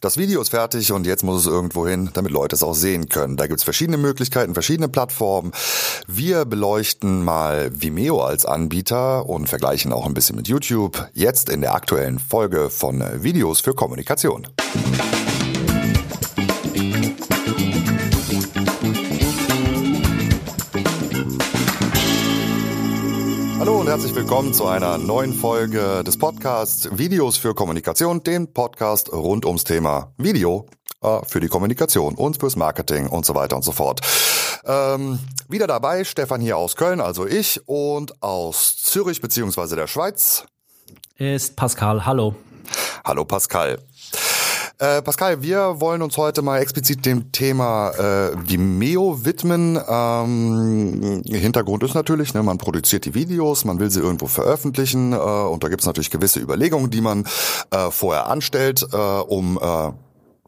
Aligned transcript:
Das 0.00 0.16
Video 0.16 0.40
ist 0.40 0.50
fertig 0.50 0.92
und 0.92 1.06
jetzt 1.06 1.24
muss 1.24 1.40
es 1.40 1.46
irgendwo 1.46 1.86
hin, 1.86 2.10
damit 2.14 2.30
Leute 2.30 2.54
es 2.54 2.62
auch 2.62 2.74
sehen 2.74 3.08
können. 3.08 3.36
Da 3.36 3.48
gibt's 3.48 3.64
verschiedene 3.64 3.96
Möglichkeiten, 3.96 4.54
verschiedene 4.54 4.88
Plattformen. 4.88 5.50
Wir 6.06 6.44
beleuchten 6.44 7.24
mal 7.24 7.70
Vimeo 7.72 8.20
als 8.20 8.46
Anbieter 8.46 9.28
und 9.28 9.48
vergleichen 9.48 9.92
auch 9.92 10.06
ein 10.06 10.14
bisschen 10.14 10.36
mit 10.36 10.46
YouTube. 10.46 11.08
Jetzt 11.14 11.48
in 11.48 11.62
der 11.62 11.74
aktuellen 11.74 12.20
Folge 12.20 12.70
von 12.70 13.02
Videos 13.22 13.60
für 13.60 13.74
Kommunikation. 13.74 14.46
Und 23.88 23.94
herzlich 23.94 24.14
willkommen 24.14 24.52
zu 24.52 24.66
einer 24.66 24.98
neuen 24.98 25.32
Folge 25.32 26.04
des 26.04 26.18
Podcasts 26.18 26.90
Videos 26.98 27.38
für 27.38 27.54
Kommunikation, 27.54 28.22
den 28.22 28.52
Podcast 28.52 29.10
rund 29.10 29.46
ums 29.46 29.64
Thema 29.64 30.12
Video 30.18 30.66
äh, 31.00 31.20
für 31.24 31.40
die 31.40 31.48
Kommunikation 31.48 32.14
und 32.14 32.38
fürs 32.38 32.54
Marketing 32.54 33.06
und 33.06 33.24
so 33.24 33.34
weiter 33.34 33.56
und 33.56 33.62
so 33.62 33.72
fort. 33.72 34.02
Ähm, 34.66 35.18
wieder 35.48 35.66
dabei 35.66 36.04
Stefan 36.04 36.42
hier 36.42 36.58
aus 36.58 36.76
Köln, 36.76 37.00
also 37.00 37.26
ich, 37.26 37.66
und 37.66 38.22
aus 38.22 38.76
Zürich 38.76 39.22
beziehungsweise 39.22 39.74
der 39.74 39.86
Schweiz 39.86 40.44
ist 41.16 41.56
Pascal. 41.56 42.04
Hallo. 42.04 42.34
Hallo 43.06 43.24
Pascal. 43.24 43.78
Äh, 44.80 45.02
Pascal, 45.02 45.42
wir 45.42 45.80
wollen 45.80 46.02
uns 46.02 46.16
heute 46.16 46.40
mal 46.40 46.60
explizit 46.60 47.04
dem 47.04 47.32
Thema 47.32 47.90
äh, 47.90 48.48
Vimeo 48.48 49.24
widmen. 49.24 49.76
Ähm, 49.88 51.24
Hintergrund 51.26 51.82
ist 51.82 51.94
natürlich, 51.94 52.32
ne, 52.32 52.44
man 52.44 52.58
produziert 52.58 53.04
die 53.04 53.12
Videos, 53.12 53.64
man 53.64 53.80
will 53.80 53.90
sie 53.90 53.98
irgendwo 53.98 54.28
veröffentlichen 54.28 55.12
äh, 55.12 55.16
und 55.16 55.64
da 55.64 55.68
gibt 55.68 55.80
es 55.80 55.86
natürlich 55.86 56.12
gewisse 56.12 56.38
Überlegungen, 56.38 56.90
die 56.90 57.00
man 57.00 57.24
äh, 57.72 57.90
vorher 57.90 58.28
anstellt, 58.28 58.86
äh, 58.92 58.96
um 58.96 59.58
äh, 59.60 59.90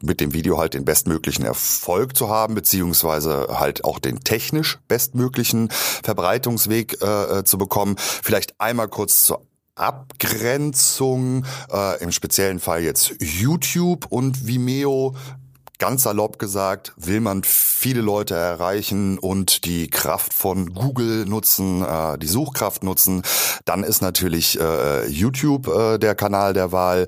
mit 0.01 0.21
dem 0.21 0.33
Video 0.33 0.59
halt 0.59 0.75
den 0.75 0.85
bestmöglichen 0.85 1.45
Erfolg 1.45 2.17
zu 2.17 2.29
haben, 2.29 2.55
beziehungsweise 2.55 3.49
halt 3.59 3.85
auch 3.85 3.99
den 3.99 4.21
technisch 4.21 4.79
bestmöglichen 4.87 5.71
Verbreitungsweg 5.71 7.03
äh, 7.03 7.41
äh 7.41 7.45
zu 7.45 7.59
bekommen. 7.59 7.97
Vielleicht 7.99 8.61
einmal 8.61 8.87
kurz 8.87 9.25
zur 9.25 9.43
Abgrenzung, 9.81 11.45
äh, 11.73 12.03
im 12.03 12.13
speziellen 12.13 12.61
Fall 12.61 12.83
jetzt 12.83 13.15
YouTube 13.21 14.07
und 14.11 14.47
Vimeo, 14.47 15.15
ganz 15.79 16.03
salopp 16.03 16.39
gesagt, 16.39 16.93
will 16.97 17.21
man 17.21 17.43
viele 17.43 18.03
Leute 18.03 18.37
erreichen 18.37 19.19
und 19.19 19.65
die 19.65 19.89
Kraft 19.89 20.35
von 20.35 20.75
Google 20.75 21.25
nutzen, 21.25 21.83
äh, 21.83 22.19
die 22.19 22.27
Suchkraft 22.27 22.85
nutzen, 22.85 23.23
dann 23.65 23.83
ist 23.83 24.03
natürlich 24.03 24.61
äh, 24.61 25.09
YouTube 25.09 25.67
äh, 25.69 25.99
der 25.99 26.15
Kanal 26.15 26.53
der 26.53 26.71
Wahl. 26.71 27.07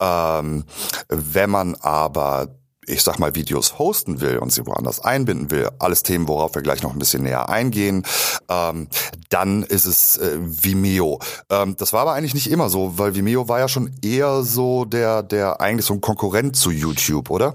Ähm, 0.00 0.64
wenn 1.08 1.50
man 1.50 1.74
aber 1.76 2.48
ich 2.86 3.02
sag 3.02 3.18
mal, 3.18 3.34
Videos 3.34 3.78
hosten 3.78 4.20
will 4.20 4.38
und 4.38 4.52
sie 4.52 4.66
woanders 4.66 5.00
einbinden 5.00 5.50
will, 5.50 5.70
alles 5.78 6.02
Themen, 6.02 6.28
worauf 6.28 6.54
wir 6.54 6.62
gleich 6.62 6.82
noch 6.82 6.92
ein 6.92 6.98
bisschen 6.98 7.22
näher 7.22 7.48
eingehen, 7.48 8.04
ähm, 8.48 8.88
dann 9.30 9.62
ist 9.62 9.84
es 9.84 10.16
äh, 10.18 10.38
Vimeo. 10.40 11.20
Ähm, 11.50 11.76
das 11.76 11.92
war 11.92 12.02
aber 12.02 12.12
eigentlich 12.12 12.34
nicht 12.34 12.50
immer 12.50 12.68
so, 12.68 12.98
weil 12.98 13.14
Vimeo 13.14 13.48
war 13.48 13.58
ja 13.58 13.68
schon 13.68 13.90
eher 14.02 14.42
so 14.42 14.84
der, 14.84 15.22
der 15.22 15.60
eigentlich 15.60 15.86
so 15.86 15.94
ein 15.94 16.00
Konkurrent 16.00 16.56
zu 16.56 16.70
YouTube, 16.70 17.30
oder? 17.30 17.54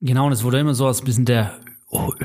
Genau, 0.00 0.26
und 0.26 0.32
es 0.32 0.44
wurde 0.44 0.60
immer 0.60 0.74
so 0.74 0.86
als 0.86 1.02
bisschen 1.02 1.24
der 1.24 1.58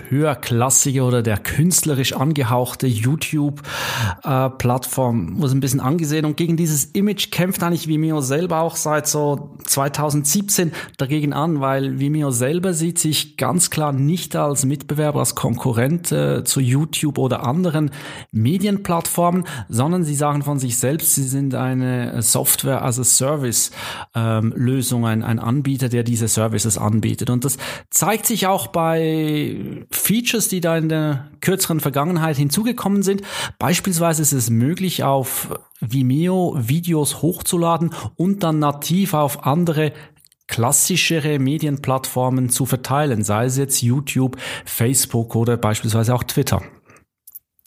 höherklassige 0.09 1.03
oder 1.03 1.21
der 1.21 1.37
künstlerisch 1.37 2.13
angehauchte 2.13 2.87
YouTube-Plattform 2.87 5.37
äh, 5.37 5.41
wurde 5.41 5.53
ein 5.53 5.59
bisschen 5.59 5.79
angesehen 5.79 6.25
und 6.25 6.35
gegen 6.35 6.57
dieses 6.57 6.85
Image 6.85 7.29
kämpft 7.29 7.61
eigentlich 7.61 7.87
Vimeo 7.87 8.21
selber 8.21 8.61
auch 8.61 8.75
seit 8.75 9.07
so 9.07 9.55
2017 9.65 10.71
dagegen 10.97 11.33
an, 11.33 11.61
weil 11.61 11.99
Vimeo 11.99 12.31
selber 12.31 12.73
sieht 12.73 12.97
sich 12.97 13.37
ganz 13.37 13.69
klar 13.69 13.93
nicht 13.93 14.35
als 14.35 14.65
Mitbewerber, 14.65 15.19
als 15.19 15.35
Konkurrent 15.35 16.11
äh, 16.11 16.43
zu 16.43 16.59
YouTube 16.59 17.19
oder 17.19 17.45
anderen 17.45 17.91
Medienplattformen, 18.31 19.43
sondern 19.69 20.03
sie 20.03 20.15
sagen 20.15 20.41
von 20.41 20.57
sich 20.57 20.79
selbst, 20.79 21.13
sie 21.13 21.27
sind 21.27 21.53
eine 21.53 22.23
Software 22.23 22.83
as 22.83 22.99
a 22.99 23.03
Service 23.03 23.69
ähm, 24.15 24.53
Lösung, 24.55 25.05
ein, 25.05 25.21
ein 25.23 25.37
Anbieter, 25.37 25.87
der 25.87 26.01
diese 26.03 26.27
Services 26.27 26.79
anbietet. 26.79 27.29
Und 27.29 27.45
das 27.45 27.57
zeigt 27.91 28.25
sich 28.25 28.47
auch 28.47 28.65
bei 28.67 29.50
Features, 29.91 30.47
die 30.47 30.61
da 30.61 30.77
in 30.77 30.89
der 30.89 31.29
kürzeren 31.41 31.79
Vergangenheit 31.79 32.37
hinzugekommen 32.37 33.03
sind. 33.03 33.21
Beispielsweise 33.59 34.21
ist 34.21 34.33
es 34.33 34.49
möglich, 34.49 35.03
auf 35.03 35.49
Vimeo 35.79 36.55
Videos 36.57 37.21
hochzuladen 37.21 37.91
und 38.15 38.43
dann 38.43 38.59
nativ 38.59 39.13
auf 39.13 39.45
andere 39.45 39.93
klassischere 40.47 41.39
Medienplattformen 41.39 42.49
zu 42.49 42.65
verteilen, 42.65 43.23
sei 43.23 43.45
es 43.45 43.57
jetzt 43.57 43.81
YouTube, 43.81 44.37
Facebook 44.65 45.35
oder 45.35 45.55
beispielsweise 45.55 46.13
auch 46.13 46.23
Twitter. 46.23 46.61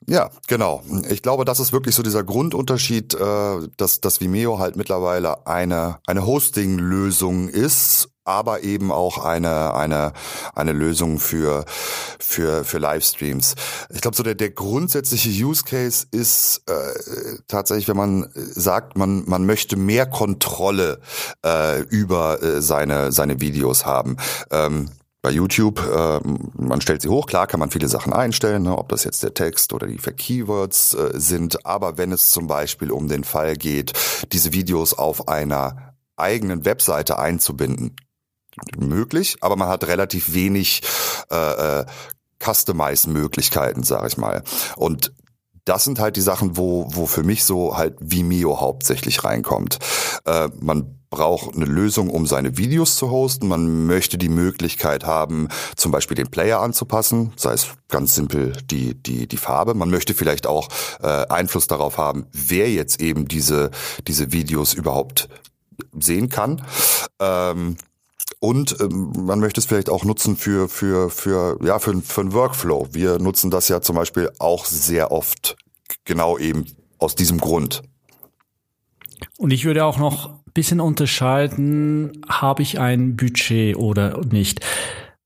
Ja, 0.06 0.30
genau. 0.48 0.82
Ich 1.08 1.22
glaube, 1.22 1.44
das 1.44 1.60
ist 1.60 1.72
wirklich 1.72 1.94
so 1.94 2.02
dieser 2.02 2.24
Grundunterschied, 2.24 3.14
äh, 3.14 3.68
dass, 3.76 4.00
dass 4.00 4.20
Vimeo 4.20 4.58
halt 4.58 4.76
mittlerweile 4.76 5.46
eine, 5.46 5.98
eine 6.06 6.26
Hosting-Lösung 6.26 7.48
ist 7.48 8.08
aber 8.24 8.62
eben 8.62 8.90
auch 8.90 9.18
eine 9.18 9.74
eine 9.74 10.12
eine 10.54 10.72
Lösung 10.72 11.18
für 11.18 11.64
für 12.18 12.64
für 12.64 12.78
Livestreams. 12.78 13.54
Ich 13.90 14.00
glaube, 14.00 14.16
so 14.16 14.22
der 14.22 14.34
der 14.34 14.50
grundsätzliche 14.50 15.28
Use 15.44 15.62
Case 15.64 16.06
ist 16.10 16.62
äh, 16.66 17.38
tatsächlich, 17.48 17.86
wenn 17.86 17.96
man 17.96 18.30
sagt, 18.34 18.96
man 18.96 19.24
man 19.26 19.44
möchte 19.44 19.76
mehr 19.76 20.06
Kontrolle 20.06 21.00
äh, 21.44 21.82
über 21.82 22.42
äh, 22.42 22.62
seine 22.62 23.12
seine 23.12 23.40
Videos 23.40 23.84
haben. 23.84 24.16
Ähm, 24.50 24.88
bei 25.24 25.30
YouTube, 25.30 25.80
äh, 25.80 26.20
man 26.52 26.82
stellt 26.82 27.00
sie 27.00 27.08
hoch, 27.08 27.24
klar 27.26 27.46
kann 27.46 27.58
man 27.58 27.70
viele 27.70 27.88
Sachen 27.88 28.12
einstellen, 28.12 28.62
ne, 28.62 28.76
ob 28.76 28.90
das 28.90 29.04
jetzt 29.04 29.22
der 29.22 29.32
Text 29.32 29.72
oder 29.72 29.86
die 29.86 29.96
Keywords 29.96 30.92
äh, 30.92 31.12
sind, 31.14 31.64
aber 31.64 31.96
wenn 31.96 32.12
es 32.12 32.28
zum 32.28 32.46
Beispiel 32.46 32.92
um 32.92 33.08
den 33.08 33.24
Fall 33.24 33.56
geht, 33.56 33.94
diese 34.32 34.52
Videos 34.52 34.92
auf 34.92 35.26
einer 35.26 35.94
eigenen 36.16 36.66
Webseite 36.66 37.18
einzubinden, 37.18 37.96
möglich, 38.76 39.38
aber 39.40 39.56
man 39.56 39.68
hat 39.68 39.86
relativ 39.86 40.34
wenig 40.34 40.82
äh, 41.30 41.80
äh, 41.80 41.86
Customize-Möglichkeiten, 42.38 43.82
sage 43.82 44.08
ich 44.08 44.18
mal. 44.18 44.42
Und 44.76 45.14
das 45.64 45.84
sind 45.84 45.98
halt 45.98 46.16
die 46.16 46.20
Sachen, 46.20 46.56
wo, 46.56 46.86
wo 46.90 47.06
für 47.06 47.22
mich 47.22 47.44
so 47.44 47.76
halt 47.76 47.96
Vimeo 48.00 48.60
hauptsächlich 48.60 49.24
reinkommt. 49.24 49.78
Äh, 50.24 50.48
man 50.60 50.98
braucht 51.10 51.54
eine 51.54 51.64
Lösung, 51.64 52.10
um 52.10 52.26
seine 52.26 52.58
Videos 52.58 52.96
zu 52.96 53.10
hosten. 53.10 53.46
Man 53.46 53.86
möchte 53.86 54.18
die 54.18 54.28
Möglichkeit 54.28 55.04
haben, 55.04 55.48
zum 55.76 55.92
Beispiel 55.92 56.16
den 56.16 56.28
Player 56.28 56.60
anzupassen, 56.60 57.32
sei 57.36 57.52
es 57.52 57.68
ganz 57.88 58.14
simpel 58.14 58.52
die, 58.64 58.94
die, 58.94 59.28
die 59.28 59.36
Farbe. 59.36 59.74
Man 59.74 59.90
möchte 59.90 60.12
vielleicht 60.12 60.46
auch 60.46 60.68
äh, 61.00 61.06
Einfluss 61.06 61.68
darauf 61.68 61.98
haben, 61.98 62.26
wer 62.32 62.68
jetzt 62.70 63.00
eben 63.00 63.28
diese, 63.28 63.70
diese 64.08 64.32
Videos 64.32 64.74
überhaupt 64.74 65.28
sehen 65.92 66.28
kann. 66.28 66.62
Ähm, 67.20 67.76
und 68.44 68.76
ähm, 68.78 69.10
man 69.24 69.40
möchte 69.40 69.58
es 69.58 69.64
vielleicht 69.64 69.88
auch 69.88 70.04
nutzen 70.04 70.36
für, 70.36 70.68
für, 70.68 71.08
für, 71.08 71.58
ja, 71.64 71.78
für, 71.78 71.98
für 72.02 72.20
einen 72.20 72.34
Workflow. 72.34 72.88
Wir 72.92 73.18
nutzen 73.18 73.50
das 73.50 73.68
ja 73.68 73.80
zum 73.80 73.96
Beispiel 73.96 74.30
auch 74.38 74.66
sehr 74.66 75.12
oft 75.12 75.56
genau 76.04 76.36
eben 76.36 76.66
aus 76.98 77.14
diesem 77.14 77.38
Grund. 77.38 77.80
Und 79.38 79.50
ich 79.50 79.64
würde 79.64 79.86
auch 79.86 79.96
noch 79.96 80.28
ein 80.28 80.52
bisschen 80.52 80.82
unterscheiden, 80.82 82.20
habe 82.28 82.60
ich 82.60 82.78
ein 82.78 83.16
Budget 83.16 83.76
oder 83.76 84.20
nicht. 84.26 84.60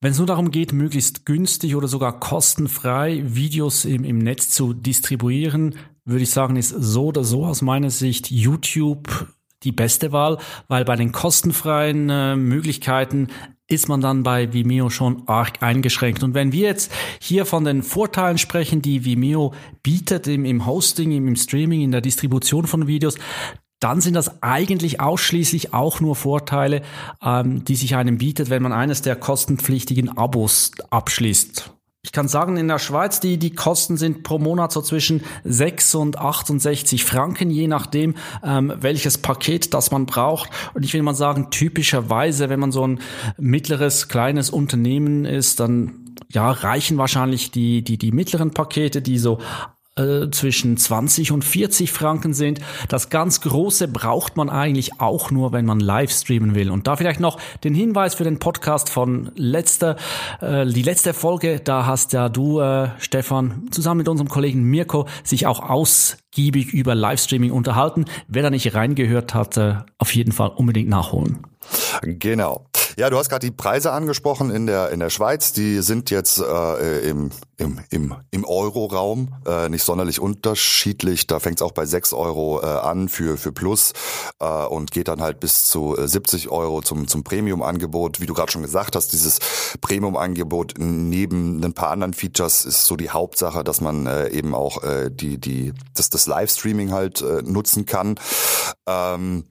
Wenn 0.00 0.12
es 0.12 0.18
nur 0.18 0.28
darum 0.28 0.52
geht, 0.52 0.72
möglichst 0.72 1.26
günstig 1.26 1.74
oder 1.74 1.88
sogar 1.88 2.20
kostenfrei 2.20 3.24
Videos 3.24 3.84
im, 3.84 4.04
im 4.04 4.18
Netz 4.18 4.50
zu 4.50 4.74
distribuieren, 4.74 5.74
würde 6.04 6.22
ich 6.22 6.30
sagen, 6.30 6.54
ist 6.54 6.68
so 6.68 7.06
oder 7.06 7.24
so 7.24 7.44
aus 7.44 7.62
meiner 7.62 7.90
Sicht 7.90 8.30
YouTube 8.30 9.26
die 9.62 9.72
beste 9.72 10.12
Wahl, 10.12 10.38
weil 10.69 10.84
bei 10.84 10.96
den 10.96 11.12
kostenfreien 11.12 12.08
äh, 12.10 12.36
Möglichkeiten 12.36 13.28
ist 13.69 13.88
man 13.88 14.00
dann 14.00 14.22
bei 14.22 14.52
Vimeo 14.52 14.88
schon 14.88 15.28
arg 15.28 15.62
eingeschränkt. 15.62 16.22
Und 16.22 16.34
wenn 16.34 16.52
wir 16.52 16.66
jetzt 16.66 16.90
hier 17.20 17.44
von 17.44 17.64
den 17.64 17.82
Vorteilen 17.82 18.38
sprechen, 18.38 18.81
die 18.81 19.05
Vimeo 19.05 19.52
bietet 19.82 20.26
im, 20.26 20.46
im 20.46 20.64
Hosting, 20.66 21.12
im, 21.12 21.28
im 21.28 21.37
Streaming, 21.37 21.82
in 21.82 21.93
der 21.93 22.00
Distribution 22.00 22.66
von 22.66 22.87
Videos, 22.87 23.16
dann 23.81 24.00
sind 24.00 24.14
das 24.14 24.43
eigentlich 24.43 25.00
ausschließlich 25.00 25.75
auch 25.75 26.00
nur 26.00 26.16
Vorteile, 26.16 26.82
ähm, 27.22 27.64
die 27.64 27.76
sich 27.76 27.94
einem 27.94 28.19
bietet, 28.19 28.50
wenn 28.50 28.62
man 28.62 28.72
eines 28.72 29.02
der 29.02 29.16
kostenpflichtigen 29.16 30.16
Abos 30.16 30.72
abschließt. 30.90 31.77
Ich 32.08 32.12
kann 32.12 32.26
sagen, 32.26 32.56
in 32.56 32.69
der 32.69 32.78
Schweiz, 32.78 33.20
die, 33.20 33.37
die 33.37 33.55
Kosten 33.55 33.99
sind 33.99 34.22
pro 34.22 34.38
Monat 34.38 34.72
so 34.72 34.81
zwischen 34.81 35.22
6 35.44 35.94
und 35.96 36.19
68 36.19 37.05
Franken, 37.05 37.50
je 37.50 37.69
nachdem, 37.69 38.14
ähm, 38.43 38.72
welches 38.78 39.19
Paket 39.19 39.75
das 39.75 39.90
man 39.90 40.06
braucht. 40.06 40.49
Und 40.72 40.87
ich 40.87 40.94
will 40.94 41.02
mal 41.02 41.14
sagen, 41.14 41.50
typischerweise, 41.50 42.49
wenn 42.49 42.60
man 42.60 42.72
so 42.72 42.87
ein 42.87 43.00
mittleres, 43.37 44.08
kleines 44.08 44.49
Unternehmen 44.49 45.26
ist, 45.26 45.60
dann 45.60 46.14
ja, 46.32 46.50
reichen 46.50 46.96
wahrscheinlich 46.96 47.50
die, 47.50 47.84
die, 47.84 47.99
die 47.99 48.10
mittleren 48.10 48.52
Pakete, 48.52 49.02
die 49.02 49.19
so 49.19 49.38
äh, 49.98 50.30
zwischen 50.30 50.76
20 50.76 51.32
und 51.32 51.44
40 51.44 51.92
Franken 51.92 52.32
sind. 52.32 52.60
Das 52.88 53.10
ganz 53.10 53.40
große 53.40 53.88
braucht 53.88 54.36
man 54.36 54.48
eigentlich 54.48 55.00
auch 55.00 55.30
nur, 55.30 55.52
wenn 55.52 55.64
man 55.64 55.80
live 55.80 56.10
streamen 56.10 56.54
will. 56.54 56.70
Und 56.70 56.86
da 56.86 56.96
vielleicht 56.96 57.20
noch 57.20 57.38
den 57.64 57.74
Hinweis 57.74 58.14
für 58.14 58.24
den 58.24 58.38
Podcast 58.38 58.90
von 58.90 59.30
letzter, 59.34 59.96
äh, 60.40 60.66
die 60.66 60.82
letzte 60.82 61.14
Folge. 61.14 61.60
Da 61.60 61.86
hast 61.86 62.12
ja 62.12 62.28
du, 62.28 62.60
äh, 62.60 62.88
Stefan, 62.98 63.68
zusammen 63.70 63.98
mit 63.98 64.08
unserem 64.08 64.28
Kollegen 64.28 64.62
Mirko 64.62 65.06
sich 65.24 65.46
auch 65.46 65.60
ausgiebig 65.60 66.72
über 66.72 66.94
Livestreaming 66.94 67.50
unterhalten. 67.50 68.04
Wer 68.28 68.42
da 68.42 68.50
nicht 68.50 68.74
reingehört 68.74 69.34
hat, 69.34 69.56
äh, 69.56 69.76
auf 69.98 70.14
jeden 70.14 70.32
Fall 70.32 70.48
unbedingt 70.48 70.88
nachholen. 70.88 71.38
Genau. 72.02 72.66
Ja, 72.98 73.10
du 73.10 73.16
hast 73.16 73.28
gerade 73.28 73.46
die 73.46 73.52
Preise 73.52 73.92
angesprochen 73.92 74.50
in 74.50 74.66
der 74.66 74.90
in 74.90 74.98
der 74.98 75.08
Schweiz. 75.08 75.52
Die 75.52 75.82
sind 75.82 76.10
jetzt 76.10 76.40
äh, 76.40 77.08
im 77.08 77.30
im 77.56 77.78
im 77.90 78.16
im 78.32 78.44
Euro-Raum 78.44 79.36
äh, 79.46 79.68
nicht 79.68 79.84
sonderlich 79.84 80.18
unterschiedlich. 80.18 81.28
Da 81.28 81.38
fängt 81.38 81.58
es 81.58 81.62
auch 81.62 81.70
bei 81.70 81.86
6 81.86 82.12
Euro 82.12 82.60
äh, 82.60 82.66
an 82.66 83.08
für 83.08 83.36
für 83.36 83.52
Plus 83.52 83.92
äh, 84.40 84.46
und 84.64 84.90
geht 84.90 85.06
dann 85.06 85.22
halt 85.22 85.38
bis 85.38 85.66
zu 85.66 85.94
70 85.96 86.46
äh, 86.46 86.48
Euro 86.48 86.82
zum 86.82 87.06
zum 87.06 87.22
Premium-Angebot. 87.22 88.20
Wie 88.20 88.26
du 88.26 88.34
gerade 88.34 88.50
schon 88.50 88.62
gesagt 88.62 88.96
hast, 88.96 89.12
dieses 89.12 89.38
Premium-Angebot 89.80 90.74
neben 90.78 91.62
ein 91.62 91.74
paar 91.74 91.90
anderen 91.90 92.14
Features 92.14 92.64
ist 92.64 92.84
so 92.84 92.96
die 92.96 93.10
Hauptsache, 93.10 93.62
dass 93.62 93.80
man 93.80 94.08
äh, 94.08 94.26
eben 94.30 94.56
auch 94.56 94.82
äh, 94.82 95.08
die 95.08 95.38
die 95.38 95.72
das 95.94 96.10
das 96.10 96.26
Livestreaming 96.26 96.90
halt 96.90 97.20
äh, 97.22 97.42
nutzen 97.42 97.86
kann. 97.86 98.16
Ähm, 98.88 99.44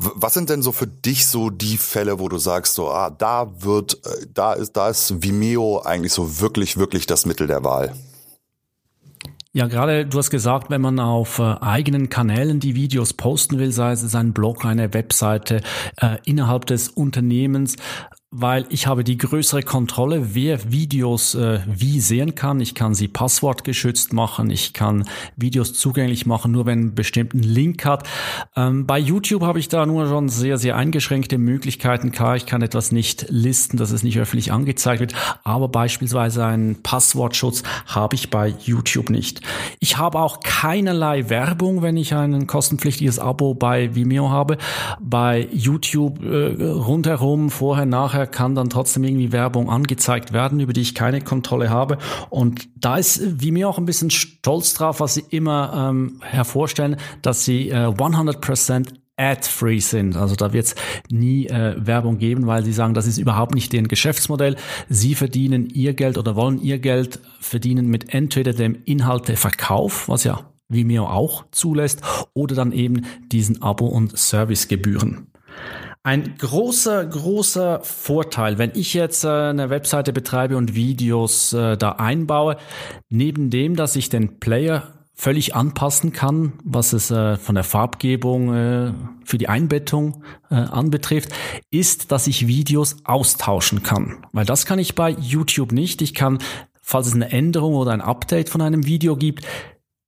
was 0.00 0.34
sind 0.34 0.48
denn 0.48 0.62
so 0.62 0.72
für 0.72 0.86
dich 0.86 1.26
so 1.26 1.50
die 1.50 1.76
Fälle, 1.76 2.18
wo 2.18 2.28
du 2.28 2.38
sagst, 2.38 2.74
so, 2.74 2.88
ah, 2.90 3.10
da 3.10 3.62
wird, 3.62 3.94
äh, 4.06 4.26
da 4.32 4.54
ist, 4.54 4.72
da 4.72 4.88
ist 4.88 5.22
Vimeo 5.22 5.82
eigentlich 5.82 6.12
so 6.12 6.40
wirklich, 6.40 6.76
wirklich 6.78 7.06
das 7.06 7.26
Mittel 7.26 7.46
der 7.46 7.64
Wahl? 7.64 7.94
Ja, 9.52 9.66
gerade 9.66 10.06
du 10.06 10.16
hast 10.16 10.30
gesagt, 10.30 10.70
wenn 10.70 10.80
man 10.80 11.00
auf 11.00 11.40
äh, 11.40 11.56
eigenen 11.60 12.08
Kanälen 12.08 12.60
die 12.60 12.76
Videos 12.76 13.12
posten 13.12 13.58
will, 13.58 13.72
sei 13.72 13.92
es 13.92 14.14
ein 14.14 14.32
Blog, 14.32 14.64
eine 14.64 14.94
Webseite 14.94 15.60
äh, 15.96 16.18
innerhalb 16.24 16.66
des 16.66 16.88
Unternehmens, 16.88 17.74
weil 18.32 18.64
ich 18.68 18.86
habe 18.86 19.02
die 19.02 19.18
größere 19.18 19.64
Kontrolle, 19.64 20.34
wer 20.34 20.70
Videos 20.70 21.34
äh, 21.34 21.60
wie 21.66 21.98
sehen 22.00 22.36
kann. 22.36 22.60
Ich 22.60 22.76
kann 22.76 22.94
sie 22.94 23.08
passwortgeschützt 23.08 24.12
machen, 24.12 24.50
ich 24.50 24.72
kann 24.72 25.04
Videos 25.34 25.72
zugänglich 25.72 26.26
machen, 26.26 26.52
nur 26.52 26.64
wenn 26.64 26.78
einen 26.78 26.94
bestimmten 26.94 27.40
Link 27.42 27.84
hat. 27.84 28.08
Ähm, 28.54 28.86
bei 28.86 29.00
YouTube 29.00 29.42
habe 29.42 29.58
ich 29.58 29.68
da 29.68 29.84
nur 29.84 30.06
schon 30.06 30.28
sehr, 30.28 30.58
sehr 30.58 30.76
eingeschränkte 30.76 31.38
Möglichkeiten. 31.38 32.12
Klar, 32.12 32.36
ich 32.36 32.46
kann 32.46 32.62
etwas 32.62 32.92
nicht 32.92 33.26
listen, 33.30 33.76
dass 33.76 33.90
es 33.90 34.04
nicht 34.04 34.18
öffentlich 34.20 34.52
angezeigt 34.52 35.00
wird, 35.00 35.14
aber 35.42 35.66
beispielsweise 35.66 36.44
einen 36.44 36.82
Passwortschutz 36.82 37.64
habe 37.86 38.14
ich 38.14 38.30
bei 38.30 38.54
YouTube 38.60 39.10
nicht. 39.10 39.40
Ich 39.80 39.98
habe 39.98 40.20
auch 40.20 40.38
keinerlei 40.38 41.28
Werbung, 41.30 41.82
wenn 41.82 41.96
ich 41.96 42.14
ein 42.14 42.46
kostenpflichtiges 42.46 43.18
Abo 43.18 43.54
bei 43.54 43.96
Vimeo 43.96 44.30
habe. 44.30 44.56
Bei 45.00 45.48
YouTube 45.50 46.22
äh, 46.22 46.62
rundherum, 46.62 47.50
vorher, 47.50 47.86
nachher 47.86 48.19
nachher 48.20 48.26
kann 48.26 48.54
dann 48.54 48.70
trotzdem 48.70 49.04
irgendwie 49.04 49.32
Werbung 49.32 49.70
angezeigt 49.70 50.32
werden, 50.32 50.60
über 50.60 50.72
die 50.72 50.82
ich 50.82 50.94
keine 50.94 51.20
Kontrolle 51.20 51.70
habe. 51.70 51.98
Und 52.28 52.68
da 52.76 52.96
ist 52.96 53.40
wie 53.40 53.50
mir 53.50 53.68
auch 53.68 53.78
ein 53.78 53.86
bisschen 53.86 54.10
stolz 54.10 54.74
drauf, 54.74 55.00
was 55.00 55.14
sie 55.14 55.24
immer 55.30 55.90
ähm, 55.90 56.20
hervorstellen, 56.22 56.96
dass 57.22 57.44
sie 57.44 57.70
äh, 57.70 57.86
100% 57.86 58.88
ad-free 59.16 59.80
sind. 59.80 60.16
Also 60.16 60.34
da 60.34 60.52
wird 60.52 60.66
es 60.66 60.74
nie 61.10 61.46
äh, 61.46 61.74
Werbung 61.78 62.18
geben, 62.18 62.46
weil 62.46 62.64
sie 62.64 62.72
sagen, 62.72 62.94
das 62.94 63.06
ist 63.06 63.18
überhaupt 63.18 63.54
nicht 63.54 63.72
deren 63.72 63.88
Geschäftsmodell. 63.88 64.56
Sie 64.88 65.14
verdienen 65.14 65.68
ihr 65.68 65.94
Geld 65.94 66.16
oder 66.16 66.36
wollen 66.36 66.60
ihr 66.60 66.78
Geld 66.78 67.20
verdienen 67.40 67.88
mit 67.88 68.14
entweder 68.14 68.52
dem 68.52 68.78
Inhalteverkauf, 68.84 70.08
was 70.08 70.24
ja 70.24 70.40
Vimeo 70.68 71.04
auch 71.06 71.44
zulässt, 71.50 72.00
oder 72.32 72.54
dann 72.54 72.72
eben 72.72 73.04
diesen 73.30 73.60
Abo- 73.60 73.88
und 73.88 74.16
Servicegebühren. 74.16 75.26
Ein 76.02 76.36
großer, 76.38 77.04
großer 77.04 77.80
Vorteil, 77.82 78.56
wenn 78.56 78.72
ich 78.74 78.94
jetzt 78.94 79.24
äh, 79.24 79.28
eine 79.28 79.68
Webseite 79.68 80.14
betreibe 80.14 80.56
und 80.56 80.74
Videos 80.74 81.52
äh, 81.52 81.76
da 81.76 81.92
einbaue, 81.92 82.56
neben 83.10 83.50
dem, 83.50 83.76
dass 83.76 83.96
ich 83.96 84.08
den 84.08 84.40
Player 84.40 84.94
völlig 85.12 85.54
anpassen 85.54 86.14
kann, 86.14 86.54
was 86.64 86.94
es 86.94 87.10
äh, 87.10 87.36
von 87.36 87.54
der 87.54 87.64
Farbgebung 87.64 88.94
für 89.26 89.36
die 89.36 89.48
Einbettung 89.48 90.24
anbetrifft, 90.48 91.30
ist, 91.70 92.10
dass 92.10 92.26
ich 92.26 92.46
Videos 92.46 92.96
austauschen 93.04 93.82
kann. 93.82 94.24
Weil 94.32 94.46
das 94.46 94.64
kann 94.64 94.78
ich 94.78 94.94
bei 94.94 95.10
YouTube 95.10 95.72
nicht. 95.72 96.00
Ich 96.00 96.14
kann, 96.14 96.38
falls 96.80 97.08
es 97.08 97.14
eine 97.14 97.30
Änderung 97.30 97.74
oder 97.74 97.92
ein 97.92 98.00
Update 98.00 98.48
von 98.48 98.62
einem 98.62 98.86
Video 98.86 99.16
gibt, 99.16 99.44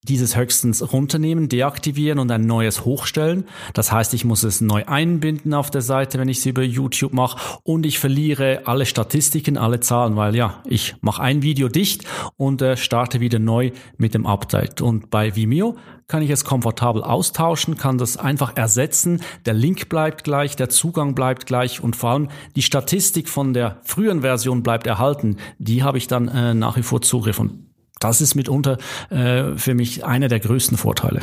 dieses 0.08 0.37
höchstens 0.37 0.93
runternehmen, 0.93 1.49
deaktivieren 1.49 2.19
und 2.19 2.31
ein 2.32 2.44
neues 2.44 2.84
hochstellen. 2.84 3.44
Das 3.72 3.93
heißt, 3.93 4.14
ich 4.14 4.25
muss 4.25 4.43
es 4.43 4.60
neu 4.60 4.84
einbinden 4.87 5.54
auf 5.54 5.70
der 5.70 5.81
Seite, 5.81 6.19
wenn 6.19 6.28
ich 6.28 6.38
es 6.38 6.46
über 6.46 6.62
YouTube 6.62 7.12
mache 7.12 7.60
und 7.62 7.87
ich 7.87 8.00
verliere 8.00 8.62
alle 8.64 8.84
Statistiken, 8.84 9.56
alle 9.56 9.78
Zahlen, 9.78 10.16
weil 10.16 10.34
ja, 10.34 10.60
ich 10.66 10.96
mache 11.02 11.22
ein 11.22 11.43
Video 11.43 11.69
dicht 11.69 12.04
und 12.37 12.62
äh, 12.62 12.76
starte 12.76 13.20
wieder 13.20 13.38
neu 13.38 13.70
mit 13.96 14.14
dem 14.14 14.26
Update. 14.26 14.81
Und 14.81 15.10
bei 15.10 15.37
Vimeo 15.37 15.76
kann 16.08 16.22
ich 16.22 16.31
es 16.31 16.44
komfortabel 16.44 17.04
austauschen, 17.04 17.76
kann 17.76 17.96
das 17.96 18.16
einfach 18.16 18.56
ersetzen. 18.56 19.22
Der 19.46 19.54
Link 19.54 19.88
bleibt 19.88 20.25
gleich, 20.25 20.56
der 20.56 20.69
Zugang 20.69 21.14
bleibt 21.14 21.46
gleich 21.46 21.81
und 21.81 21.94
vor 21.94 22.10
allem 22.10 22.28
die 22.56 22.62
Statistik 22.62 23.28
von 23.28 23.54
der 23.54 23.78
früheren 23.82 24.22
Version 24.22 24.64
bleibt 24.64 24.88
erhalten. 24.88 25.37
Die 25.58 25.84
habe 25.84 25.99
ich 25.99 26.08
dann 26.08 26.26
äh, 26.26 26.54
nach 26.54 26.76
wie 26.76 26.82
vor 26.82 27.02
Zugriff 27.02 27.38
und 27.38 27.72
das 28.02 28.20
ist 28.20 28.34
mitunter 28.34 28.78
äh, 29.10 29.56
für 29.56 29.75
mich 29.75 30.04
einer 30.04 30.28
der 30.28 30.40
größten 30.40 30.76
Vorteile. 30.76 31.20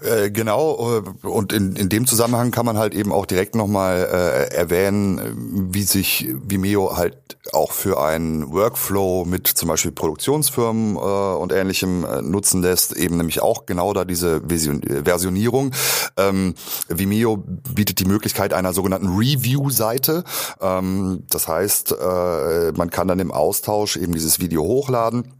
Äh, 0.00 0.30
genau, 0.30 0.98
äh, 0.98 1.26
und 1.26 1.52
in, 1.52 1.74
in 1.76 1.88
dem 1.88 2.06
Zusammenhang 2.06 2.50
kann 2.50 2.66
man 2.66 2.78
halt 2.78 2.94
eben 2.94 3.12
auch 3.12 3.26
direkt 3.26 3.54
nochmal 3.54 4.08
äh, 4.50 4.54
erwähnen, 4.54 5.70
wie 5.72 5.82
sich 5.82 6.28
Vimeo 6.30 6.96
halt 6.96 7.16
auch 7.52 7.72
für 7.72 8.00
einen 8.00 8.52
Workflow 8.52 9.24
mit 9.24 9.46
zum 9.46 9.68
Beispiel 9.68 9.92
Produktionsfirmen 9.92 10.96
äh, 10.96 10.98
und 10.98 11.52
ähnlichem 11.52 12.04
äh, 12.04 12.22
nutzen 12.22 12.62
lässt, 12.62 12.96
eben 12.96 13.16
nämlich 13.16 13.42
auch 13.42 13.66
genau 13.66 13.92
da 13.92 14.04
diese 14.04 14.48
Vision, 14.48 14.82
Versionierung. 14.82 15.72
Ähm, 16.16 16.54
Vimeo 16.88 17.42
bietet 17.74 17.98
die 17.98 18.04
Möglichkeit 18.04 18.52
einer 18.52 18.72
sogenannten 18.72 19.08
Review-Seite. 19.08 20.24
Ähm, 20.60 21.24
das 21.28 21.48
heißt, 21.48 21.92
äh, 21.92 22.72
man 22.72 22.90
kann 22.90 23.08
dann 23.08 23.18
im 23.18 23.32
Austausch 23.32 23.96
eben 23.96 24.12
dieses 24.12 24.40
Video 24.40 24.62
hochladen 24.62 25.32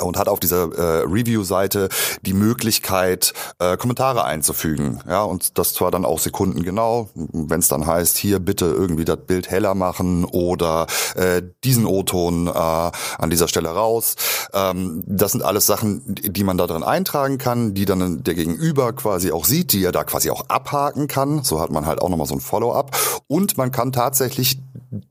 und 0.00 0.16
hat 0.18 0.28
auf 0.28 0.40
dieser 0.40 0.72
äh, 0.72 1.02
Review-Seite 1.04 1.88
die 2.22 2.34
Möglichkeit, 2.34 3.32
äh, 3.58 3.76
Kommentare 3.76 4.24
einzufügen. 4.24 5.00
Ja, 5.08 5.22
und 5.22 5.58
das 5.58 5.74
zwar 5.74 5.90
dann 5.90 6.04
auch 6.04 6.18
sekundengenau, 6.18 7.10
wenn 7.14 7.60
es 7.60 7.68
dann 7.68 7.86
heißt, 7.86 8.16
hier 8.16 8.38
bitte 8.38 8.66
irgendwie 8.66 9.04
das 9.04 9.18
Bild 9.26 9.50
heller 9.50 9.74
machen 9.74 10.24
oder 10.24 10.86
äh, 11.14 11.42
diesen 11.64 11.86
O-Ton 11.86 12.46
äh, 12.46 12.50
an 12.50 13.30
dieser 13.30 13.48
Stelle 13.48 13.70
raus. 13.70 14.16
Ähm, 14.52 15.02
das 15.06 15.32
sind 15.32 15.42
alles 15.42 15.66
Sachen, 15.66 16.02
die 16.06 16.44
man 16.44 16.56
da 16.56 16.66
drin 16.66 16.82
eintragen 16.82 17.38
kann, 17.38 17.74
die 17.74 17.84
dann 17.84 18.22
der 18.22 18.34
Gegenüber 18.34 18.92
quasi 18.92 19.32
auch 19.32 19.44
sieht, 19.44 19.72
die 19.72 19.84
er 19.84 19.92
da 19.92 20.04
quasi 20.04 20.30
auch 20.30 20.48
abhaken 20.48 21.08
kann. 21.08 21.42
So 21.42 21.60
hat 21.60 21.70
man 21.70 21.86
halt 21.86 22.00
auch 22.00 22.08
nochmal 22.08 22.26
so 22.26 22.34
ein 22.34 22.40
Follow-up. 22.40 22.96
Und 23.26 23.56
man 23.58 23.72
kann 23.72 23.92
tatsächlich 23.92 24.58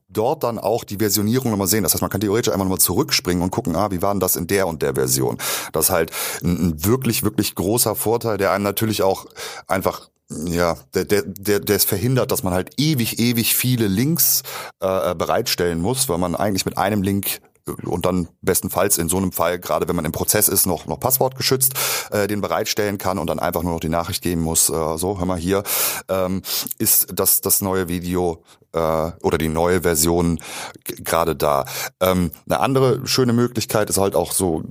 dort 0.08 0.44
dann 0.44 0.58
auch 0.58 0.84
die 0.84 0.98
Versionierung 0.98 1.50
nochmal 1.50 1.66
sehen. 1.66 1.82
Das 1.82 1.92
heißt, 1.92 2.02
man 2.02 2.10
kann 2.10 2.20
theoretisch 2.20 2.52
einmal 2.52 2.66
nochmal 2.66 2.78
zurückspringen 2.78 3.42
und 3.42 3.50
gucken, 3.50 3.76
ah, 3.76 3.90
wie 3.90 4.02
war 4.02 4.12
denn 4.12 4.20
das 4.20 4.36
in 4.36 4.46
der 4.46 4.66
und 4.66 4.82
der 4.82 4.94
Version? 4.94 5.38
Das 5.72 5.86
ist 5.86 5.90
halt 5.90 6.10
ein, 6.42 6.84
wirklich, 6.84 7.22
wirklich 7.22 7.54
großer 7.54 7.94
Vorteil, 7.94 8.38
der 8.38 8.52
einem 8.52 8.64
natürlich 8.64 9.02
auch 9.02 9.26
einfach 9.66 10.08
ja, 10.46 10.78
der, 10.94 11.04
der, 11.04 11.22
der, 11.22 11.60
der 11.60 11.76
es 11.76 11.84
verhindert, 11.84 12.32
dass 12.32 12.42
man 12.42 12.54
halt 12.54 12.70
ewig, 12.78 13.18
ewig 13.18 13.54
viele 13.54 13.86
Links 13.86 14.42
äh, 14.80 15.14
bereitstellen 15.14 15.80
muss, 15.80 16.08
weil 16.08 16.16
man 16.16 16.34
eigentlich 16.34 16.64
mit 16.64 16.78
einem 16.78 17.02
Link 17.02 17.40
und 17.84 18.06
dann 18.06 18.28
bestenfalls 18.40 18.98
in 18.98 19.08
so 19.08 19.16
einem 19.16 19.32
Fall, 19.32 19.58
gerade 19.58 19.88
wenn 19.88 19.96
man 19.96 20.04
im 20.04 20.12
Prozess 20.12 20.48
ist, 20.48 20.66
noch, 20.66 20.86
noch 20.86 20.98
Passwort 20.98 21.36
geschützt, 21.36 21.74
äh, 22.10 22.26
den 22.26 22.40
bereitstellen 22.40 22.98
kann 22.98 23.18
und 23.18 23.28
dann 23.28 23.38
einfach 23.38 23.62
nur 23.62 23.72
noch 23.72 23.80
die 23.80 23.88
Nachricht 23.88 24.22
geben 24.22 24.42
muss, 24.42 24.68
äh, 24.68 24.98
so, 24.98 25.18
hör 25.18 25.26
mal 25.26 25.38
hier, 25.38 25.62
ähm, 26.08 26.42
ist 26.78 27.08
das, 27.14 27.40
das 27.40 27.60
neue 27.60 27.88
Video 27.88 28.42
äh, 28.72 29.12
oder 29.20 29.38
die 29.38 29.48
neue 29.48 29.82
Version 29.82 30.40
gerade 30.84 31.36
da. 31.36 31.64
Ähm, 32.00 32.30
eine 32.48 32.60
andere 32.60 33.06
schöne 33.06 33.32
Möglichkeit 33.32 33.90
ist 33.90 33.98
halt 33.98 34.14
auch 34.14 34.32
so 34.32 34.62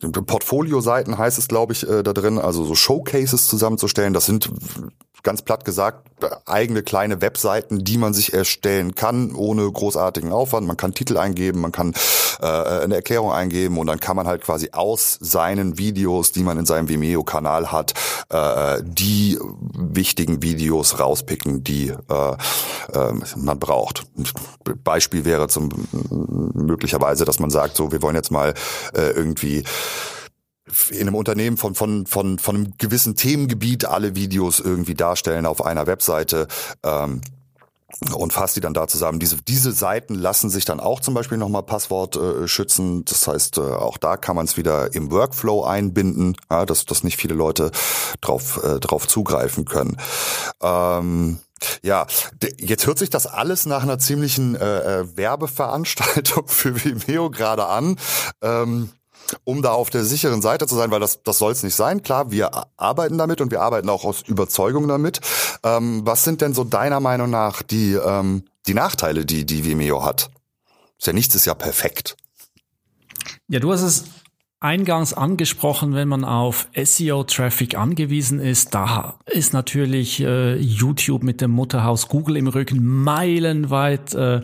Portfolio-Seiten 0.00 1.18
heißt 1.18 1.38
es, 1.38 1.48
glaube 1.48 1.72
ich, 1.72 1.88
äh, 1.88 2.02
da 2.02 2.12
drin, 2.12 2.38
also 2.38 2.64
so 2.64 2.74
Showcases 2.74 3.48
zusammenzustellen. 3.48 4.12
Das 4.12 4.26
sind 4.26 4.50
ganz 5.22 5.42
platt 5.42 5.64
gesagt 5.64 6.08
eigene 6.46 6.82
kleine 6.82 7.20
Webseiten, 7.20 7.84
die 7.84 7.98
man 7.98 8.14
sich 8.14 8.32
erstellen 8.32 8.94
kann, 8.94 9.34
ohne 9.34 9.70
großartigen 9.70 10.32
Aufwand. 10.32 10.66
Man 10.66 10.76
kann 10.76 10.94
Titel 10.94 11.16
eingeben, 11.16 11.60
man 11.60 11.72
kann 11.72 11.94
äh, 12.40 12.46
eine 12.46 12.96
Erklärung 12.96 13.32
eingeben 13.32 13.78
und 13.78 13.86
dann 13.86 14.00
kann 14.00 14.16
man 14.16 14.26
halt 14.26 14.42
quasi 14.42 14.70
aus 14.72 15.18
seinen 15.20 15.78
Videos, 15.78 16.32
die 16.32 16.42
man 16.42 16.58
in 16.58 16.66
seinem 16.66 16.88
Vimeo-Kanal 16.88 17.72
hat, 17.72 17.94
äh, 18.30 18.82
die 18.82 19.38
wichtigen 19.74 20.42
Videos 20.42 20.98
rauspicken, 20.98 21.64
die 21.64 21.88
äh, 21.88 22.32
äh, 22.92 23.07
man 23.36 23.58
braucht. 23.58 24.04
Beispiel 24.84 25.24
wäre 25.24 25.48
zum 25.48 25.70
möglicherweise, 26.54 27.24
dass 27.24 27.38
man 27.38 27.50
sagt, 27.50 27.76
so 27.76 27.92
wir 27.92 28.02
wollen 28.02 28.16
jetzt 28.16 28.30
mal 28.30 28.54
äh, 28.94 29.10
irgendwie 29.10 29.64
in 30.90 31.02
einem 31.02 31.14
Unternehmen 31.14 31.56
von, 31.56 31.74
von, 31.74 32.06
von, 32.06 32.38
von 32.38 32.56
einem 32.56 32.74
gewissen 32.78 33.16
Themengebiet 33.16 33.86
alle 33.86 34.14
Videos 34.14 34.60
irgendwie 34.60 34.94
darstellen 34.94 35.46
auf 35.46 35.64
einer 35.64 35.86
Webseite. 35.86 36.46
Ähm, 36.82 37.20
und 38.14 38.34
fasst 38.34 38.54
die 38.54 38.60
dann 38.60 38.74
da 38.74 38.86
zusammen. 38.86 39.18
Diese, 39.18 39.36
diese 39.36 39.72
Seiten 39.72 40.14
lassen 40.14 40.50
sich 40.50 40.66
dann 40.66 40.78
auch 40.78 41.00
zum 41.00 41.14
Beispiel 41.14 41.38
nochmal 41.38 41.62
Passwort 41.62 42.16
äh, 42.16 42.46
schützen. 42.46 43.04
Das 43.06 43.26
heißt, 43.26 43.58
äh, 43.58 43.62
auch 43.62 43.96
da 43.96 44.18
kann 44.18 44.36
man 44.36 44.44
es 44.44 44.58
wieder 44.58 44.94
im 44.94 45.10
Workflow 45.10 45.64
einbinden, 45.64 46.36
ja, 46.50 46.66
dass, 46.66 46.84
dass 46.84 47.02
nicht 47.02 47.16
viele 47.16 47.34
Leute 47.34 47.70
drauf, 48.20 48.62
äh, 48.62 48.78
drauf 48.78 49.08
zugreifen 49.08 49.64
können. 49.64 49.96
Ähm, 50.62 51.38
ja, 51.82 52.06
jetzt 52.58 52.86
hört 52.86 52.98
sich 52.98 53.10
das 53.10 53.26
alles 53.26 53.66
nach 53.66 53.82
einer 53.82 53.98
ziemlichen 53.98 54.54
äh, 54.56 55.00
äh 55.00 55.16
Werbeveranstaltung 55.16 56.46
für 56.48 56.84
Vimeo 56.84 57.30
gerade 57.30 57.66
an. 57.66 57.96
Ähm, 58.42 58.90
um 59.44 59.62
da 59.62 59.72
auf 59.72 59.90
der 59.90 60.04
sicheren 60.04 60.40
Seite 60.40 60.66
zu 60.66 60.74
sein, 60.74 60.90
weil 60.90 61.00
das, 61.00 61.22
das 61.22 61.38
soll 61.38 61.52
es 61.52 61.62
nicht 61.62 61.74
sein. 61.74 62.02
Klar, 62.02 62.30
wir 62.30 62.50
arbeiten 62.78 63.18
damit 63.18 63.40
und 63.40 63.50
wir 63.50 63.60
arbeiten 63.60 63.88
auch 63.88 64.04
aus 64.04 64.22
Überzeugung 64.22 64.88
damit. 64.88 65.20
Ähm, 65.62 66.02
was 66.04 66.24
sind 66.24 66.40
denn 66.40 66.54
so 66.54 66.64
deiner 66.64 67.00
Meinung 67.00 67.30
nach 67.30 67.62
die, 67.62 67.92
ähm, 67.92 68.44
die 68.66 68.74
Nachteile, 68.74 69.26
die, 69.26 69.44
die 69.44 69.64
Vimeo 69.64 70.04
hat? 70.04 70.30
Ist 70.98 71.06
ja 71.06 71.12
nichts 71.12 71.34
ist 71.34 71.44
ja 71.44 71.54
perfekt. 71.54 72.16
Ja, 73.48 73.60
du 73.60 73.72
hast 73.72 73.82
es 73.82 74.04
eingangs 74.60 75.14
angesprochen, 75.14 75.94
wenn 75.94 76.08
man 76.08 76.24
auf 76.24 76.66
SEO-Traffic 76.74 77.78
angewiesen 77.78 78.40
ist, 78.40 78.74
da 78.74 79.14
ist 79.26 79.52
natürlich 79.52 80.20
äh, 80.20 80.56
YouTube 80.56 81.22
mit 81.22 81.40
dem 81.40 81.52
Mutterhaus 81.52 82.08
Google 82.08 82.36
im 82.36 82.48
Rücken 82.48 82.84
meilenweit 82.84 84.14
äh, 84.14 84.38
äh, 84.38 84.40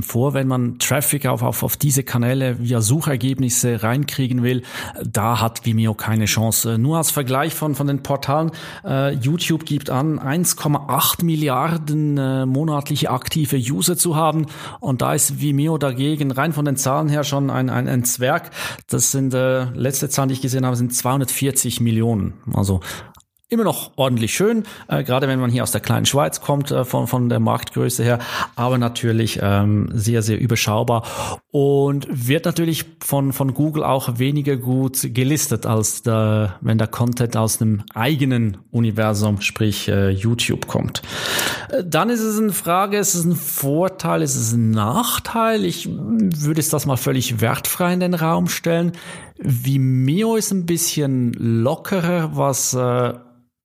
vor, 0.00 0.32
wenn 0.32 0.48
man 0.48 0.78
Traffic 0.78 1.26
auf, 1.26 1.42
auf, 1.42 1.62
auf 1.62 1.76
diese 1.76 2.04
Kanäle 2.04 2.58
via 2.58 2.80
Suchergebnisse 2.80 3.82
reinkriegen 3.82 4.42
will. 4.42 4.62
Da 5.04 5.42
hat 5.42 5.66
Vimeo 5.66 5.92
keine 5.92 6.24
Chance. 6.24 6.78
Nur 6.78 6.96
als 6.96 7.10
Vergleich 7.10 7.52
von, 7.52 7.74
von 7.74 7.86
den 7.86 8.02
Portalen, 8.02 8.50
äh, 8.82 9.12
YouTube 9.12 9.66
gibt 9.66 9.90
an, 9.90 10.18
1,8 10.18 11.22
Milliarden 11.22 12.16
äh, 12.16 12.46
monatliche 12.46 13.10
aktive 13.10 13.58
User 13.58 13.98
zu 13.98 14.16
haben 14.16 14.46
und 14.80 15.02
da 15.02 15.12
ist 15.12 15.42
Vimeo 15.42 15.76
dagegen 15.76 16.30
rein 16.30 16.54
von 16.54 16.64
den 16.64 16.76
Zahlen 16.76 17.10
her 17.10 17.24
schon 17.24 17.50
ein, 17.50 17.68
ein, 17.68 17.88
ein 17.88 18.04
Zwerg. 18.04 18.52
Das 18.88 19.17
sind, 19.18 19.34
äh, 19.34 19.64
letzte 19.74 20.08
Zahlen, 20.08 20.28
die 20.28 20.34
ich 20.34 20.42
gesehen 20.42 20.64
habe, 20.64 20.76
sind 20.76 20.94
240 20.94 21.80
Millionen. 21.80 22.34
Also 22.54 22.80
immer 23.50 23.64
noch 23.64 23.92
ordentlich 23.96 24.34
schön, 24.34 24.64
äh, 24.88 25.02
gerade 25.02 25.26
wenn 25.26 25.40
man 25.40 25.50
hier 25.50 25.62
aus 25.62 25.72
der 25.72 25.80
kleinen 25.80 26.04
Schweiz 26.04 26.40
kommt, 26.40 26.70
äh, 26.70 26.84
von, 26.84 27.06
von 27.06 27.28
der 27.28 27.40
Marktgröße 27.40 28.04
her, 28.04 28.18
aber 28.56 28.76
natürlich 28.76 29.38
ähm, 29.42 29.88
sehr, 29.92 30.22
sehr 30.22 30.38
überschaubar 30.38 31.04
und 31.50 32.06
wird 32.10 32.44
natürlich 32.44 32.84
von, 33.02 33.32
von 33.32 33.54
Google 33.54 33.84
auch 33.84 34.18
weniger 34.18 34.56
gut 34.56 35.14
gelistet, 35.14 35.64
als 35.64 36.02
der, 36.02 36.56
wenn 36.60 36.76
der 36.76 36.88
Content 36.88 37.36
aus 37.38 37.62
einem 37.62 37.84
eigenen 37.94 38.58
Universum, 38.70 39.40
sprich 39.40 39.88
äh, 39.88 40.10
YouTube 40.10 40.66
kommt. 40.66 41.00
Äh, 41.70 41.84
dann 41.86 42.10
ist 42.10 42.20
es 42.20 42.38
eine 42.38 42.52
Frage, 42.52 42.98
ist 42.98 43.14
es 43.14 43.24
ein 43.24 43.36
Vorteil, 43.36 44.20
ist 44.20 44.36
es 44.36 44.52
ein 44.52 44.72
Nachteil? 44.72 45.64
Ich 45.64 45.88
würde 45.88 46.60
es 46.60 46.68
das 46.68 46.84
mal 46.84 46.96
völlig 46.96 47.40
wertfrei 47.40 47.94
in 47.94 48.00
den 48.00 48.14
Raum 48.14 48.48
stellen. 48.48 48.92
Vimeo 49.38 50.36
ist 50.36 50.50
ein 50.50 50.66
bisschen 50.66 51.32
lockerer, 51.32 52.36
was 52.36 52.74
äh, 52.74 53.14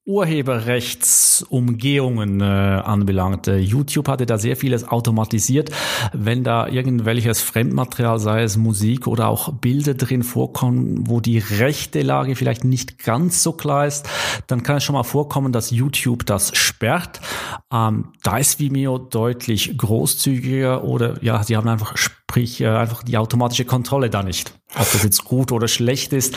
Urheberrechtsumgehungen 0.06 2.42
äh, 2.42 2.44
anbelangt. 2.44 3.48
Äh, 3.48 3.60
YouTube 3.60 4.10
hatte 4.10 4.26
da 4.26 4.38
sehr 4.38 4.58
vieles 4.58 4.86
automatisiert. 4.86 5.70
Wenn 6.12 6.44
da 6.44 6.68
irgendwelches 6.68 7.42
Fremdmaterial, 7.42 8.20
sei 8.20 8.44
es 8.44 8.58
Musik 8.58 9.08
oder 9.08 9.30
auch 9.30 9.54
Bilder 9.54 9.94
drin 9.94 10.24
vorkommen, 10.24 11.08
wo 11.08 11.22
die 11.22 11.38
rechte 11.38 12.02
Lage 12.02 12.36
vielleicht 12.36 12.66
nicht 12.66 13.00
ganz 13.00 13.44
so 13.44 13.54
klar 13.54 13.88
ist, 13.88 14.10
dann 14.48 14.64
kann 14.64 14.76
es 14.78 14.84
schon 14.84 14.96
mal 14.96 15.04
vorkommen, 15.04 15.54
dass 15.54 15.72
YouTube 15.72 16.26
das 16.26 16.54
sperrt. 16.56 17.22
Ähm, 17.72 18.10
da 18.24 18.40
ist 18.40 18.60
Vimeo 18.60 18.98
deutlich 18.98 19.78
großzügiger 19.78 20.84
oder 20.84 21.24
ja, 21.24 21.44
sie 21.44 21.56
haben 21.56 21.70
einfach 21.70 21.96
sprich 22.34 22.62
äh, 22.62 22.68
einfach 22.68 23.04
die 23.04 23.20
automatische 23.20 23.64
Kontrolle 23.64 24.10
da 24.10 24.24
nicht. 24.24 24.56
Ob 24.76 24.92
das 24.92 25.04
jetzt 25.04 25.24
gut 25.24 25.52
oder 25.52 25.68
schlecht 25.68 26.14
ist, 26.14 26.34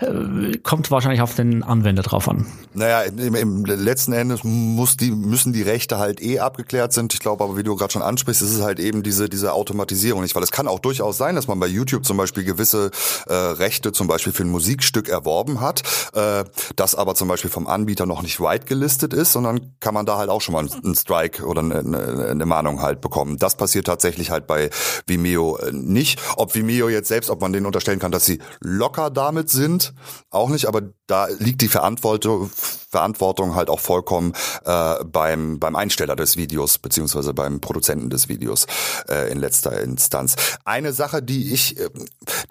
äh, 0.00 0.56
kommt 0.58 0.92
wahrscheinlich 0.92 1.22
auf 1.22 1.34
den 1.34 1.64
Anwender 1.64 2.04
drauf 2.04 2.28
an. 2.28 2.46
Naja, 2.72 3.02
im, 3.02 3.34
im 3.34 3.64
letzten 3.64 4.12
Endes 4.12 4.44
muss 4.44 4.96
die, 4.96 5.10
müssen 5.10 5.52
die 5.52 5.62
Rechte 5.62 5.98
halt 5.98 6.22
eh 6.22 6.38
abgeklärt 6.38 6.92
sind. 6.92 7.12
Ich 7.14 7.18
glaube 7.18 7.42
aber, 7.42 7.56
wie 7.56 7.64
du 7.64 7.74
gerade 7.74 7.92
schon 7.92 8.02
ansprichst, 8.02 8.42
ist 8.42 8.54
es 8.54 8.62
halt 8.62 8.78
eben 8.78 9.02
diese, 9.02 9.28
diese 9.28 9.52
Automatisierung 9.52 10.22
nicht. 10.22 10.36
Weil 10.36 10.44
es 10.44 10.52
kann 10.52 10.68
auch 10.68 10.78
durchaus 10.78 11.18
sein, 11.18 11.34
dass 11.34 11.48
man 11.48 11.58
bei 11.58 11.66
YouTube 11.66 12.06
zum 12.06 12.16
Beispiel 12.16 12.44
gewisse 12.44 12.92
äh, 13.26 13.34
Rechte 13.34 13.90
zum 13.90 14.06
Beispiel 14.06 14.32
für 14.32 14.44
ein 14.44 14.50
Musikstück 14.50 15.08
erworben 15.08 15.60
hat, 15.60 15.82
äh, 16.14 16.44
das 16.76 16.94
aber 16.94 17.16
zum 17.16 17.26
Beispiel 17.26 17.50
vom 17.50 17.66
Anbieter 17.66 18.06
noch 18.06 18.22
nicht 18.22 18.38
white 18.38 18.66
gelistet 18.66 19.12
ist, 19.12 19.32
sondern 19.32 19.74
kann 19.80 19.94
man 19.94 20.06
da 20.06 20.16
halt 20.16 20.30
auch 20.30 20.42
schon 20.42 20.52
mal 20.52 20.64
einen 20.64 20.94
Strike 20.94 21.44
oder 21.44 21.62
eine, 21.62 22.28
eine 22.30 22.46
Mahnung 22.46 22.82
halt 22.82 23.00
bekommen. 23.00 23.36
Das 23.36 23.56
passiert 23.56 23.88
tatsächlich 23.88 24.30
halt 24.30 24.46
bei 24.46 24.70
Vimeo 25.08 25.39
äh, 25.40 25.72
nicht. 25.72 26.20
Ob 26.36 26.54
Vimeo 26.54 26.88
jetzt 26.88 27.08
selbst, 27.08 27.30
ob 27.30 27.40
man 27.40 27.52
den 27.52 27.66
unterstellen 27.66 27.98
kann, 27.98 28.12
dass 28.12 28.24
sie 28.24 28.40
locker 28.60 29.10
damit 29.10 29.50
sind, 29.50 29.94
auch 30.30 30.48
nicht, 30.48 30.66
aber 30.66 30.82
da 31.06 31.26
liegt 31.38 31.62
die 31.62 31.68
Verantwortung, 31.68 32.50
Verantwortung 32.90 33.54
halt 33.54 33.70
auch 33.70 33.80
vollkommen 33.80 34.32
äh, 34.64 35.04
beim, 35.04 35.58
beim 35.58 35.76
Einsteller 35.76 36.16
des 36.16 36.36
Videos, 36.36 36.78
beziehungsweise 36.78 37.34
beim 37.34 37.60
Produzenten 37.60 38.10
des 38.10 38.28
Videos 38.28 38.66
äh, 39.08 39.30
in 39.30 39.38
letzter 39.38 39.80
Instanz. 39.80 40.36
Eine 40.64 40.92
Sache, 40.92 41.22
die 41.22 41.52
ich, 41.52 41.78
äh, 41.78 41.88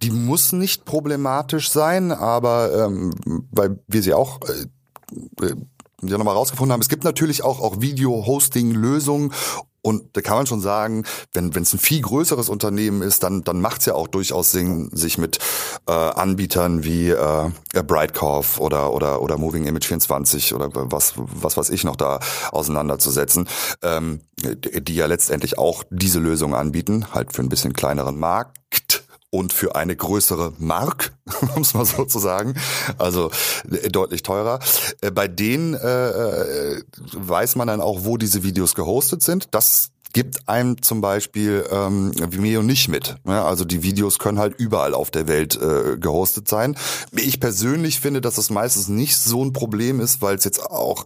die 0.02 0.12
muss 0.12 0.52
nicht 0.52 0.86
problematisch 0.86 1.72
sein, 1.72 2.12
aber 2.12 2.86
ähm, 2.86 3.14
weil 3.52 3.80
wir 3.88 4.02
sie 4.02 4.14
auch 4.14 4.40
äh, 4.42 5.46
äh 5.46 5.56
ja 6.02 6.18
nochmal 6.18 6.36
rausgefunden 6.36 6.72
haben, 6.72 6.82
es 6.82 6.90
gibt 6.90 7.04
natürlich 7.04 7.44
auch, 7.44 7.60
auch 7.60 7.82
Video-Hosting-Lösungen 7.82 9.34
und 9.82 10.16
da 10.16 10.22
kann 10.22 10.38
man 10.38 10.48
schon 10.48 10.62
sagen, 10.62 11.04
wenn 11.34 11.50
es 11.56 11.74
ein 11.74 11.80
viel 11.80 12.02
größeres 12.02 12.50
Unternehmen 12.50 13.02
ist, 13.02 13.24
dann, 13.24 13.44
dann 13.44 13.62
macht 13.62 13.82
es 13.82 13.86
ja 13.86 13.96
auch 13.96 14.08
durchaus 14.08 14.52
Sinn, 14.52 14.90
sich 14.92 15.18
mit 15.18 15.40
äh, 15.88 15.92
Anbietern 15.92 16.84
wie 16.84 17.10
äh, 17.10 17.50
Brightcorp 17.74 18.60
oder, 18.60 18.94
oder, 18.94 19.22
oder 19.22 19.38
Moving 19.38 19.66
Image 19.66 19.88
24 19.88 20.54
oder 20.54 20.70
was, 20.74 21.14
was 21.16 21.58
weiß 21.58 21.70
ich 21.70 21.84
noch 21.84 21.96
da 21.96 22.20
auseinanderzusetzen, 22.52 23.48
ähm, 23.82 24.22
die 24.38 24.96
ja 24.96 25.06
letztendlich 25.06 25.58
auch 25.58 25.84
diese 25.90 26.20
Lösung 26.20 26.56
anbieten, 26.56 27.14
halt 27.14 27.34
für 27.34 27.42
ein 27.42 27.50
bisschen 27.50 27.74
kleineren 27.74 28.20
Markt 28.20 29.04
und 29.32 29.54
für 29.54 29.76
eine 29.76 29.96
größere 29.96 30.54
Mark, 30.58 31.14
um 31.56 31.62
es 31.62 31.74
mal 31.74 31.86
so 31.86 32.06
zu 32.06 32.20
sagen, 32.20 32.56
also 32.98 33.32
äh, 33.70 33.90
deutlich 33.90 34.24
teurer. 34.24 34.60
Äh, 35.02 35.12
bei 35.12 35.28
denen 35.28 35.74
äh, 35.74 36.10
äh, 36.10 36.84
weiß 37.14 37.56
man 37.56 37.68
dann 37.68 37.82
auch, 37.82 38.06
wo 38.06 38.18
diese 38.18 38.44
Videos 38.44 38.76
gehostet 38.76 39.22
sind. 39.22 39.48
Das 39.52 39.92
gibt 40.14 40.50
einem 40.50 40.82
zum 40.82 41.02
Beispiel 41.02 41.66
ähm, 41.72 42.12
Vimeo 42.16 42.64
nicht 42.64 42.88
mit. 42.88 43.18
Ja, 43.26 43.46
also 43.46 43.64
die 43.64 43.84
Videos 43.84 44.18
können 44.18 44.40
halt 44.40 44.56
überall 44.58 44.94
auf 44.94 45.12
der 45.12 45.28
Welt 45.28 45.56
äh, 45.62 45.98
gehostet 45.98 46.48
sein. 46.48 46.76
Ich 47.12 47.40
persönlich 47.40 48.00
finde, 48.00 48.22
dass 48.22 48.36
das 48.36 48.50
meistens 48.50 48.88
nicht 48.88 49.18
so 49.18 49.44
ein 49.46 49.54
Problem 49.54 50.00
ist, 50.00 50.22
weil 50.22 50.36
es 50.36 50.46
jetzt 50.46 50.66
auch 50.66 51.06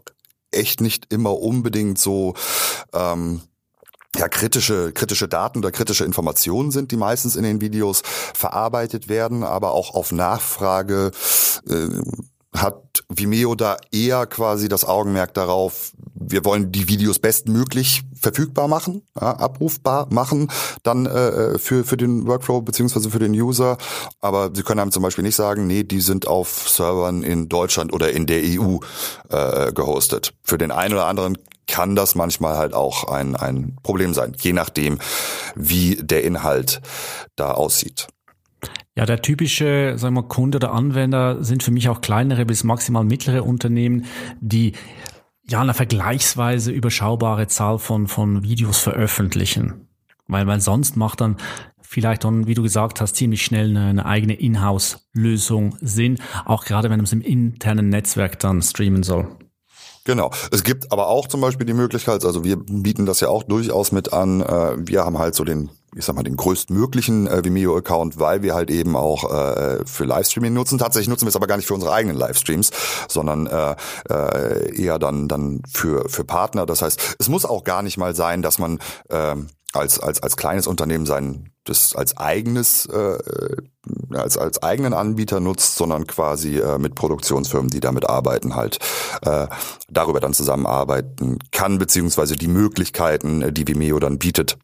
echt 0.51 0.81
nicht 0.81 1.11
immer 1.11 1.37
unbedingt 1.39 1.99
so 1.99 2.35
ähm, 2.93 3.41
ja, 4.17 4.27
kritische, 4.27 4.91
kritische 4.91 5.27
Daten 5.27 5.59
oder 5.59 5.71
kritische 5.71 6.05
Informationen 6.05 6.71
sind, 6.71 6.91
die 6.91 6.97
meistens 6.97 7.35
in 7.35 7.43
den 7.43 7.61
Videos 7.61 8.03
verarbeitet 8.33 9.09
werden, 9.09 9.43
aber 9.43 9.71
auch 9.71 9.93
auf 9.95 10.11
Nachfrage 10.11 11.11
äh, 11.67 11.87
hat 12.55 13.03
Vimeo 13.09 13.55
da 13.55 13.77
eher 13.91 14.27
quasi 14.27 14.69
das 14.69 14.85
Augenmerk 14.85 15.33
darauf, 15.33 15.91
wir 16.13 16.45
wollen 16.45 16.71
die 16.71 16.87
Videos 16.87 17.19
bestmöglich 17.19 18.03
verfügbar 18.13 18.67
machen, 18.67 19.01
ja, 19.19 19.35
abrufbar 19.37 20.07
machen, 20.11 20.49
dann 20.83 21.05
äh, 21.05 21.57
für, 21.57 21.83
für 21.83 21.97
den 21.97 22.27
Workflow 22.27 22.61
beziehungsweise 22.61 23.09
für 23.09 23.19
den 23.19 23.33
User. 23.33 23.77
Aber 24.21 24.51
sie 24.53 24.63
können 24.63 24.79
einem 24.79 24.91
zum 24.91 25.03
Beispiel 25.03 25.23
nicht 25.23 25.35
sagen, 25.35 25.67
nee, 25.67 25.83
die 25.83 25.99
sind 25.99 26.27
auf 26.27 26.69
Servern 26.69 27.23
in 27.23 27.49
Deutschland 27.49 27.91
oder 27.91 28.11
in 28.11 28.27
der 28.27 28.41
EU 28.43 28.77
äh, 29.29 29.73
gehostet. 29.73 30.33
Für 30.43 30.57
den 30.57 30.71
einen 30.71 30.93
oder 30.93 31.07
anderen 31.07 31.37
kann 31.67 31.95
das 31.95 32.15
manchmal 32.15 32.57
halt 32.57 32.73
auch 32.73 33.05
ein, 33.05 33.35
ein 33.35 33.77
Problem 33.83 34.13
sein, 34.13 34.35
je 34.39 34.53
nachdem, 34.53 34.99
wie 35.55 35.95
der 35.95 36.23
Inhalt 36.23 36.81
da 37.35 37.51
aussieht. 37.51 38.07
Ja, 38.95 39.05
der 39.05 39.21
typische, 39.21 39.95
sagen 39.97 40.15
wir, 40.15 40.23
Kunde 40.23 40.57
oder 40.57 40.71
Anwender 40.71 41.43
sind 41.43 41.63
für 41.63 41.71
mich 41.71 41.89
auch 41.89 42.01
kleinere 42.01 42.45
bis 42.45 42.63
maximal 42.63 43.03
mittlere 43.03 43.43
Unternehmen, 43.43 44.05
die 44.39 44.73
ja 45.43 45.61
eine 45.61 45.73
vergleichsweise 45.73 46.71
überschaubare 46.71 47.47
Zahl 47.47 47.79
von, 47.79 48.07
von 48.07 48.43
Videos 48.43 48.77
veröffentlichen. 48.77 49.87
Weil, 50.27 50.47
weil 50.47 50.61
sonst 50.61 50.95
macht 50.95 51.21
dann 51.21 51.37
vielleicht 51.81 52.23
dann, 52.23 52.47
wie 52.47 52.53
du 52.53 52.63
gesagt 52.63 53.01
hast, 53.01 53.15
ziemlich 53.15 53.43
schnell 53.43 53.69
eine, 53.69 53.87
eine 53.87 54.05
eigene 54.05 54.33
Inhouse-Lösung 54.33 55.75
Sinn, 55.81 56.19
auch 56.45 56.65
gerade 56.65 56.89
wenn 56.89 56.97
man 56.97 57.05
es 57.05 57.13
im 57.13 57.21
internen 57.21 57.89
Netzwerk 57.89 58.39
dann 58.39 58.61
streamen 58.61 59.03
soll. 59.03 59.27
Genau. 60.05 60.31
Es 60.51 60.63
gibt 60.63 60.91
aber 60.91 61.07
auch 61.07 61.27
zum 61.27 61.41
Beispiel 61.41 61.65
die 61.65 61.73
Möglichkeit, 61.73 62.25
also 62.25 62.43
wir 62.43 62.57
bieten 62.57 63.05
das 63.05 63.21
ja 63.21 63.29
auch 63.29 63.43
durchaus 63.43 63.91
mit 63.91 64.11
an, 64.11 64.41
äh, 64.41 64.75
wir 64.77 65.05
haben 65.05 65.17
halt 65.17 65.35
so 65.35 65.43
den 65.43 65.69
ich 65.95 66.05
sag 66.05 66.15
mal, 66.15 66.23
den 66.23 66.37
größtmöglichen 66.37 67.27
äh, 67.27 67.43
Vimeo-Account, 67.43 68.19
weil 68.19 68.41
wir 68.41 68.55
halt 68.55 68.69
eben 68.71 68.95
auch 68.95 69.31
äh, 69.31 69.85
für 69.85 70.05
Livestreaming 70.05 70.53
nutzen. 70.53 70.77
Tatsächlich 70.77 71.09
nutzen 71.09 71.25
wir 71.25 71.29
es 71.29 71.35
aber 71.35 71.47
gar 71.47 71.57
nicht 71.57 71.67
für 71.67 71.73
unsere 71.73 71.93
eigenen 71.93 72.17
Livestreams, 72.17 72.71
sondern 73.07 73.47
äh, 73.47 73.75
äh, 74.09 74.81
eher 74.81 74.99
dann 74.99 75.27
dann 75.27 75.61
für 75.71 76.09
für 76.09 76.23
Partner. 76.23 76.65
Das 76.65 76.81
heißt, 76.81 77.17
es 77.19 77.29
muss 77.29 77.45
auch 77.45 77.63
gar 77.63 77.81
nicht 77.81 77.97
mal 77.97 78.15
sein, 78.15 78.41
dass 78.41 78.59
man 78.59 78.79
äh, 79.09 79.35
als 79.73 79.99
als 79.99 80.21
als 80.21 80.37
kleines 80.37 80.67
Unternehmen 80.67 81.05
sein 81.05 81.49
das 81.65 81.95
als 81.95 82.17
eigenes 82.17 82.85
äh, 82.87 83.17
als 84.11 84.37
als 84.37 84.61
eigenen 84.61 84.93
Anbieter 84.93 85.39
nutzt, 85.39 85.75
sondern 85.75 86.07
quasi 86.07 86.57
äh, 86.57 86.77
mit 86.77 86.95
Produktionsfirmen, 86.95 87.69
die 87.69 87.79
damit 87.79 88.07
arbeiten, 88.07 88.55
halt 88.55 88.79
äh, 89.21 89.47
darüber 89.89 90.19
dann 90.19 90.33
zusammenarbeiten 90.33 91.39
kann 91.51 91.79
beziehungsweise 91.79 92.35
die 92.35 92.47
Möglichkeiten, 92.47 93.41
äh, 93.41 93.53
die 93.53 93.67
Vimeo 93.67 93.99
dann 93.99 94.19
bietet, 94.19 94.57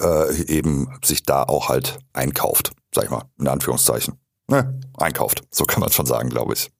äh, 0.00 0.42
eben 0.44 0.88
sich 1.04 1.24
da 1.24 1.42
auch 1.42 1.68
halt 1.68 1.98
einkauft, 2.12 2.72
sag 2.94 3.04
ich 3.04 3.10
mal, 3.10 3.24
in 3.38 3.48
Anführungszeichen. 3.48 4.14
Ne? 4.48 4.80
Einkauft, 4.96 5.42
so 5.50 5.64
kann 5.64 5.80
man 5.80 5.90
schon 5.90 6.06
sagen, 6.06 6.28
glaube 6.28 6.54
ich. 6.54 6.70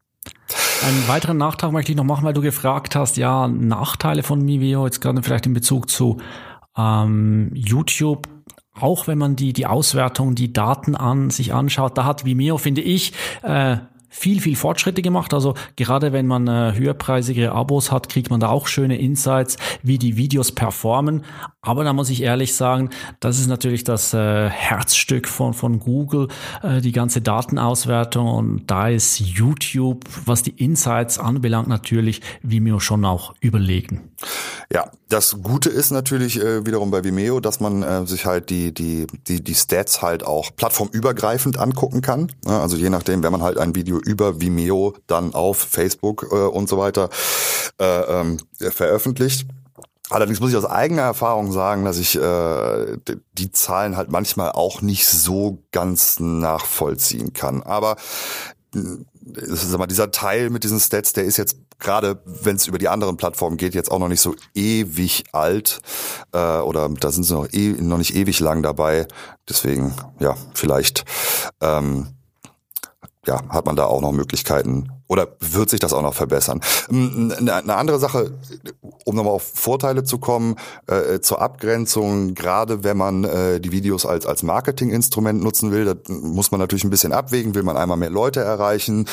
Einen 0.84 1.08
weiteren 1.08 1.36
Nachtrag 1.36 1.72
möchte 1.72 1.92
ich 1.92 1.96
noch 1.96 2.04
machen, 2.04 2.24
weil 2.24 2.34
du 2.34 2.42
gefragt 2.42 2.94
hast, 2.94 3.16
ja, 3.16 3.48
Nachteile 3.48 4.22
von 4.22 4.46
Vimeo, 4.46 4.84
jetzt 4.84 5.00
gerade 5.00 5.22
vielleicht 5.22 5.46
in 5.46 5.54
Bezug 5.54 5.88
zu 5.88 6.18
ähm, 6.76 7.50
YouTube 7.54 8.28
auch 8.74 9.06
wenn 9.06 9.18
man 9.18 9.36
die, 9.36 9.52
die 9.52 9.66
Auswertung, 9.66 10.34
die 10.34 10.52
Daten 10.52 10.96
an 10.96 11.28
sich 11.28 11.52
anschaut, 11.52 11.98
da 11.98 12.04
hat 12.04 12.24
Vimeo, 12.24 12.56
finde 12.56 12.80
ich, 12.80 13.12
äh, 13.42 13.76
viel, 14.08 14.40
viel 14.40 14.56
Fortschritte 14.56 15.02
gemacht. 15.02 15.32
Also 15.34 15.54
gerade 15.76 16.12
wenn 16.12 16.26
man 16.26 16.46
äh, 16.46 16.74
höherpreisigere 16.74 17.52
Abos 17.52 17.90
hat, 17.90 18.08
kriegt 18.08 18.30
man 18.30 18.40
da 18.40 18.48
auch 18.48 18.66
schöne 18.66 18.98
Insights, 18.98 19.56
wie 19.82 19.98
die 19.98 20.16
Videos 20.16 20.52
performen. 20.52 21.24
Aber 21.64 21.84
da 21.84 21.92
muss 21.92 22.10
ich 22.10 22.22
ehrlich 22.22 22.56
sagen, 22.56 22.90
das 23.20 23.38
ist 23.38 23.46
natürlich 23.46 23.84
das 23.84 24.12
äh, 24.12 24.48
Herzstück 24.48 25.28
von, 25.28 25.54
von 25.54 25.78
Google, 25.78 26.26
äh, 26.64 26.80
die 26.80 26.90
ganze 26.90 27.20
Datenauswertung. 27.20 28.26
Und 28.26 28.66
da 28.66 28.88
ist 28.88 29.20
YouTube, 29.20 30.04
was 30.24 30.42
die 30.42 30.50
Insights 30.50 31.20
anbelangt, 31.20 31.68
natürlich 31.68 32.20
Vimeo 32.42 32.80
schon 32.80 33.04
auch 33.04 33.34
überlegen. 33.38 34.10
Ja, 34.72 34.90
das 35.08 35.40
Gute 35.40 35.68
ist 35.68 35.92
natürlich 35.92 36.42
äh, 36.42 36.66
wiederum 36.66 36.90
bei 36.90 37.04
Vimeo, 37.04 37.38
dass 37.38 37.60
man 37.60 37.84
äh, 37.84 38.06
sich 38.06 38.26
halt 38.26 38.50
die, 38.50 38.74
die, 38.74 39.06
die, 39.28 39.40
die 39.40 39.54
Stats 39.54 40.02
halt 40.02 40.26
auch 40.26 40.50
plattformübergreifend 40.56 41.60
angucken 41.60 42.00
kann. 42.00 42.32
Ja, 42.44 42.60
also 42.60 42.76
je 42.76 42.90
nachdem, 42.90 43.22
wenn 43.22 43.30
man 43.30 43.42
halt 43.42 43.58
ein 43.58 43.76
Video 43.76 44.00
über 44.00 44.40
Vimeo 44.40 44.96
dann 45.06 45.32
auf 45.32 45.58
Facebook 45.58 46.26
äh, 46.32 46.34
und 46.34 46.68
so 46.68 46.76
weiter 46.76 47.08
äh, 47.78 48.20
ähm, 48.20 48.38
veröffentlicht. 48.58 49.46
Allerdings 50.12 50.40
muss 50.40 50.50
ich 50.50 50.56
aus 50.56 50.66
eigener 50.66 51.02
Erfahrung 51.02 51.52
sagen, 51.52 51.84
dass 51.84 51.96
ich 51.96 52.16
äh, 52.16 52.98
die 53.32 53.50
Zahlen 53.50 53.96
halt 53.96 54.10
manchmal 54.10 54.52
auch 54.52 54.82
nicht 54.82 55.06
so 55.06 55.62
ganz 55.72 56.20
nachvollziehen 56.20 57.32
kann. 57.32 57.62
Aber 57.62 57.96
sag 58.72 59.78
mal, 59.78 59.86
dieser 59.86 60.10
Teil 60.10 60.50
mit 60.50 60.64
diesen 60.64 60.80
Stats, 60.80 61.14
der 61.14 61.24
ist 61.24 61.38
jetzt 61.38 61.56
gerade, 61.78 62.22
wenn 62.24 62.56
es 62.56 62.66
über 62.66 62.78
die 62.78 62.88
anderen 62.88 63.16
Plattformen 63.16 63.56
geht, 63.56 63.74
jetzt 63.74 63.90
auch 63.90 63.98
noch 63.98 64.08
nicht 64.08 64.20
so 64.20 64.34
ewig 64.54 65.24
alt 65.32 65.80
äh, 66.32 66.58
oder 66.58 66.88
da 66.88 67.10
sind 67.10 67.24
sie 67.24 67.34
noch, 67.34 67.48
e 67.50 67.74
noch 67.80 67.98
nicht 67.98 68.14
ewig 68.14 68.38
lang 68.40 68.62
dabei. 68.62 69.08
Deswegen, 69.48 69.94
ja, 70.20 70.36
vielleicht 70.54 71.04
ähm, 71.60 72.08
ja, 73.26 73.40
hat 73.48 73.66
man 73.66 73.76
da 73.76 73.86
auch 73.86 74.00
noch 74.00 74.12
Möglichkeiten 74.12 74.90
oder 75.06 75.28
wird 75.40 75.70
sich 75.70 75.80
das 75.80 75.92
auch 75.92 76.02
noch 76.02 76.14
verbessern? 76.14 76.60
Ähm, 76.90 77.32
eine 77.38 77.76
andere 77.76 77.98
Sache, 77.98 78.38
um 79.04 79.16
nochmal 79.16 79.34
auf 79.34 79.42
Vorteile 79.54 80.04
zu 80.04 80.18
kommen, 80.18 80.56
äh, 80.86 81.20
zur 81.20 81.40
Abgrenzung, 81.40 82.34
gerade 82.34 82.84
wenn 82.84 82.96
man 82.96 83.24
äh, 83.24 83.60
die 83.60 83.72
Videos 83.72 84.06
als, 84.06 84.26
als 84.26 84.42
Marketinginstrument 84.42 85.42
nutzen 85.42 85.72
will, 85.72 85.84
da 85.84 85.94
muss 86.08 86.50
man 86.50 86.60
natürlich 86.60 86.84
ein 86.84 86.90
bisschen 86.90 87.12
abwägen, 87.12 87.54
will 87.54 87.62
man 87.62 87.76
einmal 87.76 87.96
mehr 87.96 88.10
Leute 88.10 88.40
erreichen 88.40 89.06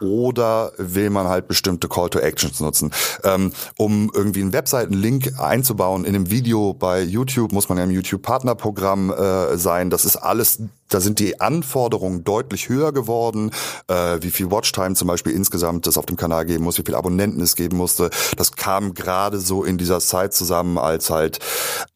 oder 0.00 0.72
will 0.78 1.10
man 1.10 1.28
halt 1.28 1.48
bestimmte 1.48 1.88
Call 1.88 2.10
to 2.10 2.18
Actions 2.18 2.60
nutzen. 2.60 2.92
Ähm, 3.24 3.52
um 3.76 4.10
irgendwie 4.14 4.42
einen 4.42 4.52
Webseitenlink 4.52 5.38
einzubauen 5.38 6.04
in 6.04 6.14
einem 6.14 6.30
Video 6.30 6.74
bei 6.74 7.02
YouTube, 7.02 7.52
muss 7.52 7.68
man 7.68 7.78
ja 7.78 7.84
im 7.84 7.90
YouTube-Partnerprogramm 7.90 9.12
äh, 9.12 9.56
sein. 9.56 9.90
Das 9.90 10.04
ist 10.04 10.16
alles 10.16 10.60
da 10.88 11.00
sind 11.00 11.18
die 11.18 11.40
Anforderungen 11.40 12.24
deutlich 12.24 12.68
höher 12.68 12.92
geworden, 12.92 13.50
äh, 13.88 14.18
wie 14.20 14.30
viel 14.30 14.50
Watchtime 14.50 14.94
zum 14.94 15.08
Beispiel 15.08 15.32
insgesamt 15.32 15.86
es 15.86 15.98
auf 15.98 16.06
dem 16.06 16.16
Kanal 16.16 16.46
geben 16.46 16.64
muss, 16.64 16.78
wie 16.78 16.82
viele 16.84 16.98
Abonnenten 16.98 17.40
es 17.40 17.56
geben 17.56 17.76
musste. 17.76 18.10
Das 18.36 18.52
kam 18.52 18.94
gerade 18.94 19.38
so 19.38 19.64
in 19.64 19.78
dieser 19.78 20.00
Zeit 20.00 20.34
zusammen, 20.34 20.78
als 20.78 21.10
halt 21.10 21.38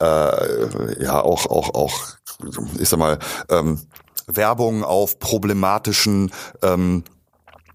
äh, 0.00 1.02
ja 1.02 1.20
auch 1.22 1.46
auch 1.46 1.74
auch 1.74 2.00
ich 2.78 2.88
sag 2.88 2.98
mal 2.98 3.18
ähm, 3.48 3.80
Werbung 4.26 4.84
auf 4.84 5.18
problematischen 5.18 6.32
ähm, 6.62 7.04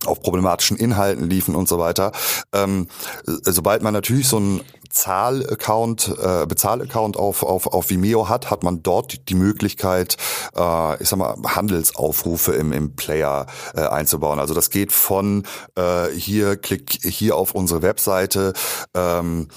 auf 0.06 0.22
problematischen 0.22 0.78
Inhalten 0.78 1.30
liefen 1.30 1.56
und 1.56 1.68
so 1.68 1.80
weiter. 1.80 2.12
Ähm, 2.54 2.88
sobald 3.26 3.82
man 3.82 3.94
natürlich 3.94 4.28
so 4.28 4.40
ein 4.40 4.62
Zahlaccount, 4.90 6.16
äh, 6.22 6.46
Bezahlaccount 6.46 7.18
auf, 7.18 7.44
auf, 7.44 7.68
auf 7.68 7.90
Vimeo 7.90 8.30
hat, 8.30 8.50
hat 8.50 8.64
man 8.64 8.84
dort 8.84 9.30
die 9.30 9.36
Möglichkeit, 9.36 10.18
äh, 10.56 11.02
ich 11.02 11.10
sag 11.10 11.20
mal, 11.20 11.36
Handelsaufrufe 11.46 12.54
im, 12.54 12.72
im 12.72 12.96
Player 12.96 13.48
äh, 13.76 13.82
einzubauen. 13.82 14.40
Also 14.40 14.54
das 14.54 14.70
geht 14.70 14.92
von 14.92 15.44
äh, 15.76 16.08
hier, 16.16 16.58
klick 16.58 17.00
hier 17.04 17.36
auf 17.36 17.54
unsere 17.54 17.82
Webseite 17.82 18.54
ähm, 18.94 19.50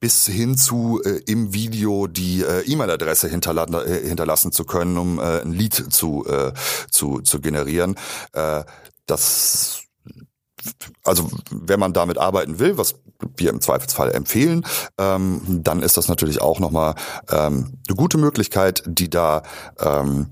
bis 0.00 0.26
hin 0.26 0.56
zu 0.56 1.00
äh, 1.04 1.20
im 1.26 1.52
Video 1.52 2.06
die 2.06 2.42
äh, 2.42 2.62
E-Mail-Adresse 2.62 3.28
hinterla 3.28 3.64
äh, 3.84 4.08
hinterlassen 4.08 4.52
zu 4.52 4.64
können, 4.64 4.96
um 4.98 5.18
äh, 5.18 5.42
ein 5.42 5.52
Lead 5.52 5.74
zu, 5.74 6.26
äh, 6.26 6.52
zu, 6.90 7.20
zu 7.20 7.40
generieren. 7.40 7.96
Äh, 8.32 8.64
das 9.10 9.82
also 11.04 11.30
wenn 11.50 11.80
man 11.80 11.92
damit 11.92 12.18
arbeiten 12.18 12.58
will, 12.58 12.76
was 12.76 12.96
wir 13.36 13.50
im 13.50 13.60
Zweifelsfall 13.60 14.12
empfehlen, 14.12 14.64
ähm, 14.98 15.40
dann 15.62 15.82
ist 15.82 15.96
das 15.96 16.08
natürlich 16.08 16.40
auch 16.40 16.60
nochmal 16.60 16.94
ähm, 17.30 17.78
eine 17.88 17.96
gute 17.96 18.18
Möglichkeit, 18.18 18.82
die 18.86 19.08
da 19.08 19.42
ähm, 19.78 20.30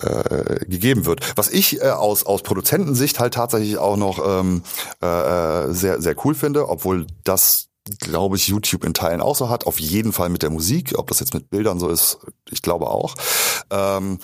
äh, 0.00 0.64
gegeben 0.66 1.06
wird. 1.06 1.36
Was 1.36 1.50
ich 1.50 1.80
äh, 1.80 1.90
aus, 1.90 2.24
aus 2.24 2.42
Produzentensicht 2.42 3.20
halt 3.20 3.34
tatsächlich 3.34 3.78
auch 3.78 3.96
noch 3.96 4.20
ähm, 4.26 4.62
äh, 5.02 5.06
äh 5.06 5.72
sehr, 5.72 6.00
sehr 6.00 6.16
cool 6.24 6.34
finde, 6.34 6.68
obwohl 6.68 7.06
das 7.24 7.68
glaube 7.98 8.36
ich, 8.36 8.48
YouTube 8.48 8.84
in 8.84 8.94
Teilen 8.94 9.20
auch 9.20 9.36
so 9.36 9.50
hat. 9.50 9.66
Auf 9.66 9.78
jeden 9.78 10.12
Fall 10.12 10.30
mit 10.30 10.42
der 10.42 10.48
Musik. 10.48 10.94
Ob 10.96 11.08
das 11.08 11.20
jetzt 11.20 11.34
mit 11.34 11.50
Bildern 11.50 11.78
so 11.78 11.88
ist, 11.88 12.18
ich 12.50 12.62
glaube 12.62 12.86
auch. 12.86 13.14
Ähm, 13.70 14.18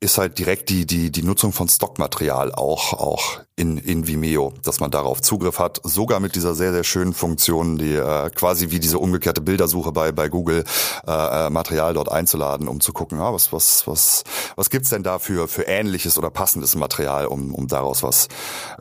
ist 0.00 0.18
halt 0.18 0.38
direkt 0.38 0.68
die, 0.68 0.86
die, 0.86 1.10
die 1.10 1.22
Nutzung 1.22 1.52
von 1.52 1.68
Stockmaterial 1.68 2.52
auch, 2.52 2.92
auch 2.92 3.40
in, 3.58 3.78
in 3.78 4.06
Vimeo, 4.06 4.52
dass 4.62 4.80
man 4.80 4.90
darauf 4.90 5.22
Zugriff 5.22 5.58
hat, 5.58 5.80
sogar 5.82 6.20
mit 6.20 6.34
dieser 6.34 6.54
sehr, 6.54 6.72
sehr 6.72 6.84
schönen 6.84 7.14
Funktion, 7.14 7.78
die 7.78 7.94
äh, 7.94 8.28
quasi 8.28 8.70
wie 8.70 8.80
diese 8.80 8.98
umgekehrte 8.98 9.40
Bildersuche 9.40 9.92
bei, 9.92 10.12
bei 10.12 10.28
Google 10.28 10.64
äh, 11.06 11.46
äh 11.46 11.50
Material 11.50 11.94
dort 11.94 12.12
einzuladen, 12.12 12.68
um 12.68 12.80
zu 12.80 12.92
gucken, 12.92 13.18
ah, 13.18 13.32
was, 13.32 13.54
was, 13.54 13.86
was, 13.86 14.24
was 14.56 14.68
gibt's 14.68 14.90
denn 14.90 15.02
da 15.02 15.18
für, 15.18 15.48
für 15.48 15.62
ähnliches 15.62 16.18
oder 16.18 16.28
passendes 16.28 16.76
Material, 16.76 17.26
um, 17.26 17.54
um 17.54 17.66
daraus 17.66 18.02
was 18.02 18.28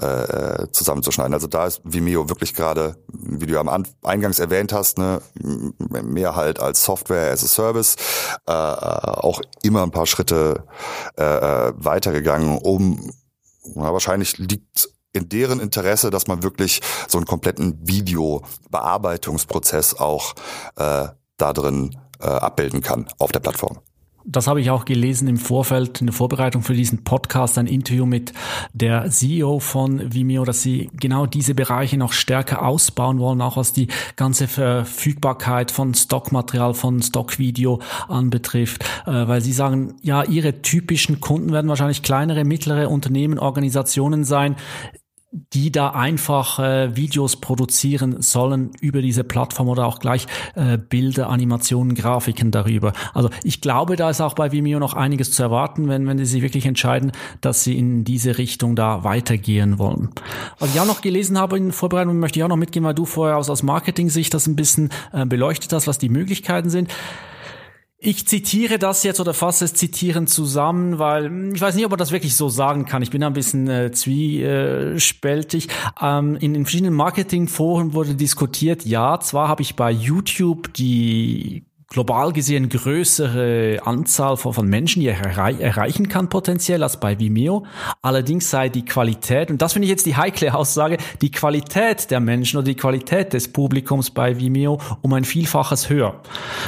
äh, 0.01 0.67
zusammenzuschneiden. 0.71 1.33
Also 1.33 1.47
da 1.47 1.67
ist 1.67 1.79
Vimeo 1.85 2.27
wirklich 2.27 2.53
gerade, 2.53 2.97
wie 3.07 3.45
du 3.45 3.57
am 3.57 3.85
Eingangs 4.03 4.39
erwähnt 4.39 4.73
hast, 4.73 4.97
ne, 4.97 5.21
mehr 5.79 6.35
halt 6.35 6.59
als 6.59 6.83
Software 6.83 7.31
as 7.31 7.45
a 7.45 7.47
Service, 7.47 7.95
äh, 8.45 8.51
auch 8.51 9.39
immer 9.63 9.83
ein 9.83 9.91
paar 9.91 10.05
Schritte 10.05 10.65
äh, 11.17 11.23
äh, 11.23 11.73
weitergegangen, 11.77 12.57
um 12.57 13.09
ja, 13.75 13.93
wahrscheinlich 13.93 14.37
liegt 14.37 14.89
in 15.13 15.29
deren 15.29 15.59
Interesse, 15.59 16.11
dass 16.11 16.27
man 16.27 16.43
wirklich 16.43 16.81
so 17.07 17.17
einen 17.17 17.25
kompletten 17.25 17.79
Videobearbeitungsprozess 17.87 19.95
auch 19.95 20.35
äh, 20.75 21.07
da 21.37 21.53
drin 21.53 21.97
äh, 22.19 22.27
abbilden 22.27 22.81
kann 22.81 23.07
auf 23.17 23.31
der 23.31 23.39
Plattform 23.39 23.79
das 24.25 24.47
habe 24.47 24.59
ich 24.59 24.71
auch 24.71 24.85
gelesen 24.85 25.27
im 25.27 25.37
Vorfeld, 25.37 26.01
in 26.01 26.07
der 26.07 26.13
Vorbereitung 26.13 26.63
für 26.63 26.73
diesen 26.73 27.03
Podcast, 27.03 27.57
ein 27.57 27.67
Interview 27.67 28.05
mit 28.05 28.33
der 28.73 29.09
CEO 29.09 29.59
von 29.59 30.13
Vimeo, 30.13 30.45
dass 30.45 30.61
sie 30.61 30.89
genau 30.99 31.25
diese 31.25 31.53
Bereiche 31.53 31.97
noch 31.97 32.11
stärker 32.11 32.65
ausbauen 32.65 33.19
wollen, 33.19 33.41
auch 33.41 33.57
was 33.57 33.71
die 33.71 33.87
ganze 34.15 34.47
Verfügbarkeit 34.47 35.71
von 35.71 35.93
Stockmaterial, 35.93 36.73
von 36.73 37.01
Stockvideo 37.01 37.79
anbetrifft, 38.07 38.83
äh, 39.05 39.27
weil 39.27 39.41
sie 39.41 39.53
sagen, 39.53 39.95
ja, 40.01 40.23
ihre 40.23 40.61
typischen 40.61 41.21
Kunden 41.21 41.51
werden 41.51 41.69
wahrscheinlich 41.69 42.01
kleinere, 42.01 42.43
mittlere 42.43 42.89
Unternehmen, 42.89 43.37
Organisationen 43.37 44.23
sein, 44.23 44.55
die 45.53 45.71
da 45.71 45.89
einfach 45.89 46.59
äh, 46.59 46.95
Videos 46.95 47.35
produzieren 47.35 48.21
sollen 48.21 48.71
über 48.79 49.01
diese 49.01 49.25
Plattform 49.25 49.67
oder 49.67 49.85
auch 49.85 49.99
gleich 49.99 50.27
äh, 50.55 50.77
Bilder, 50.77 51.29
Animationen, 51.29 51.93
Grafiken 51.93 52.51
darüber. 52.51 52.93
Also 53.13 53.29
ich 53.43 53.59
glaube, 53.59 53.97
da 53.97 54.09
ist 54.09 54.21
auch 54.21 54.33
bei 54.33 54.53
Vimeo 54.53 54.79
noch 54.79 54.93
einiges 54.93 55.31
zu 55.31 55.43
erwarten, 55.43 55.89
wenn, 55.89 56.07
wenn 56.07 56.17
sie 56.17 56.25
sich 56.25 56.41
wirklich 56.41 56.65
entscheiden, 56.65 57.11
dass 57.41 57.63
sie 57.65 57.77
in 57.77 58.05
diese 58.05 58.37
Richtung 58.37 58.77
da 58.77 59.03
weitergehen 59.03 59.77
wollen. 59.77 60.09
Was 60.59 60.73
ich 60.73 60.79
auch 60.79 60.85
noch 60.85 61.01
gelesen 61.01 61.37
habe 61.37 61.57
in 61.57 61.73
Vorbereitung, 61.73 62.17
möchte 62.19 62.39
ich 62.39 62.43
auch 62.43 62.49
noch 62.49 62.55
mitgehen, 62.55 62.85
weil 62.85 62.95
du 62.95 63.05
vorher 63.05 63.37
aus, 63.37 63.49
aus 63.49 63.61
Marketing-Sicht 63.61 64.33
das 64.33 64.47
ein 64.47 64.55
bisschen 64.55 64.89
äh, 65.11 65.25
beleuchtet 65.25 65.73
hast, 65.73 65.87
was 65.87 65.97
die 65.97 66.09
Möglichkeiten 66.09 66.69
sind 66.69 66.89
Ich 68.07 68.27
zitiere 68.27 68.77
das 68.77 69.01
jetzt 69.01 69.19
oder 69.19 69.33
fasse 69.33 69.65
es 69.65 69.73
zitieren 69.73 70.27
zusammen, 70.27 70.99
weil 70.99 71.51
ich 71.55 71.59
weiß 71.59 71.73
nicht, 71.73 71.85
ob 71.85 71.89
man 71.89 71.97
das 71.97 72.11
wirklich 72.11 72.35
so 72.35 72.49
sagen 72.49 72.85
kann. 72.85 73.01
Ich 73.01 73.09
bin 73.09 73.23
ein 73.23 73.33
bisschen 73.33 73.67
äh, 73.67 73.91
zwiespältig. 73.91 75.69
Ähm, 75.99 76.35
in, 76.35 76.53
in 76.53 76.65
verschiedenen 76.65 76.93
Marketingforen 76.93 77.93
wurde 77.93 78.13
diskutiert, 78.13 78.85
ja, 78.85 79.19
zwar 79.19 79.47
habe 79.47 79.63
ich 79.63 79.75
bei 79.75 79.89
YouTube 79.89 80.71
die 80.75 81.65
global 81.87 82.33
gesehen 82.33 82.69
größere 82.69 83.79
Anzahl 83.85 84.37
von, 84.37 84.67
Menschen, 84.67 85.01
die 85.01 85.07
er 85.07 85.19
errei 85.19 85.53
erreichen 85.53 86.09
kann 86.09 86.29
potenziell 86.29 86.83
als 86.83 86.99
bei 86.99 87.19
Vimeo. 87.19 87.65
Allerdings 88.01 88.49
sei 88.49 88.69
die 88.69 88.83
Qualität, 88.83 89.51
und 89.51 89.61
das 89.61 89.73
finde 89.73 89.85
ich 89.85 89.89
jetzt 89.89 90.05
die 90.05 90.15
heikle 90.15 90.53
Aussage, 90.53 90.97
die 91.21 91.31
Qualität 91.31 92.09
der 92.11 92.19
Menschen 92.19 92.57
oder 92.57 92.65
die 92.65 92.75
Qualität 92.75 93.33
des 93.33 93.51
Publikums 93.51 94.09
bei 94.09 94.39
Vimeo 94.39 94.79
um 95.01 95.13
ein 95.13 95.23
Vielfaches 95.23 95.89
höher. 95.89 96.21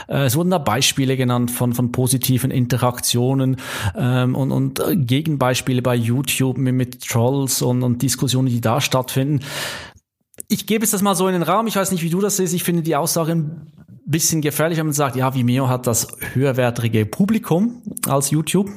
Äh, 0.07 0.25
es 0.25 0.35
wurden 0.35 0.51
da 0.51 0.59
Beispiele 0.59 1.17
genannt 1.17 1.51
von, 1.51 1.73
von 1.73 1.91
positiven 1.91 2.51
Interaktionen 2.51 3.57
ähm, 3.95 4.35
und, 4.35 4.51
und 4.51 4.81
Gegenbeispiele 4.93 5.81
bei 5.81 5.95
YouTube 5.95 6.57
mit, 6.57 6.75
mit 6.75 7.07
Trolls 7.07 7.61
und, 7.61 7.83
und 7.83 8.01
Diskussionen, 8.01 8.47
die 8.47 8.61
da 8.61 8.81
stattfinden. 8.81 9.43
Ich 10.47 10.65
gebe 10.67 10.85
es 10.85 10.91
das 10.91 11.01
mal 11.01 11.15
so 11.15 11.27
in 11.27 11.33
den 11.33 11.43
Raum. 11.43 11.67
Ich 11.67 11.75
weiß 11.75 11.91
nicht, 11.91 12.03
wie 12.03 12.09
du 12.09 12.21
das 12.21 12.37
siehst. 12.37 12.53
Ich 12.53 12.63
finde 12.63 12.83
die 12.83 12.95
Aussage 12.95 13.33
ein 13.33 13.76
bisschen 14.07 14.41
gefährlich, 14.41 14.79
wenn 14.79 14.87
man 14.87 14.93
sagt, 14.93 15.15
ja, 15.15 15.33
Vimeo 15.33 15.67
hat 15.67 15.85
das 15.85 16.07
höherwertige 16.33 17.05
Publikum 17.05 17.83
als 18.07 18.31
YouTube. 18.31 18.71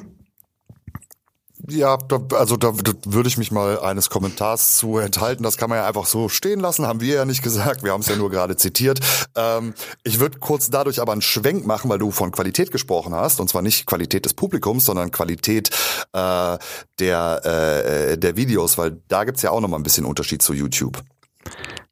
Ja, 1.69 1.95
da, 1.95 2.19
also 2.35 2.57
da, 2.57 2.71
da 2.71 2.91
würde 3.05 3.29
ich 3.29 3.37
mich 3.37 3.51
mal 3.51 3.79
eines 3.79 4.09
Kommentars 4.09 4.77
zu 4.77 4.97
enthalten. 4.97 5.43
Das 5.43 5.57
kann 5.57 5.69
man 5.69 5.77
ja 5.77 5.87
einfach 5.87 6.05
so 6.05 6.27
stehen 6.27 6.59
lassen, 6.59 6.87
haben 6.87 7.01
wir 7.01 7.15
ja 7.15 7.25
nicht 7.25 7.43
gesagt. 7.43 7.83
Wir 7.83 7.91
haben 7.91 8.01
es 8.01 8.07
ja 8.07 8.15
nur 8.15 8.29
gerade 8.29 8.55
zitiert. 8.55 8.99
Ähm, 9.35 9.73
ich 10.03 10.19
würde 10.19 10.39
kurz 10.39 10.69
dadurch 10.69 10.99
aber 10.99 11.11
einen 11.11 11.21
Schwenk 11.21 11.65
machen, 11.65 11.89
weil 11.89 11.99
du 11.99 12.11
von 12.11 12.31
Qualität 12.31 12.71
gesprochen 12.71 13.13
hast. 13.13 13.39
Und 13.39 13.47
zwar 13.47 13.61
nicht 13.61 13.85
Qualität 13.85 14.25
des 14.25 14.33
Publikums, 14.33 14.85
sondern 14.85 15.11
Qualität 15.11 15.69
äh, 16.13 16.57
der, 16.99 17.45
äh, 17.45 18.17
der 18.17 18.35
Videos, 18.35 18.77
weil 18.77 18.99
da 19.07 19.23
gibt's 19.23 19.43
ja 19.43 19.51
auch 19.51 19.61
nochmal 19.61 19.79
ein 19.79 19.83
bisschen 19.83 20.05
Unterschied 20.05 20.41
zu 20.41 20.53
YouTube. 20.53 21.01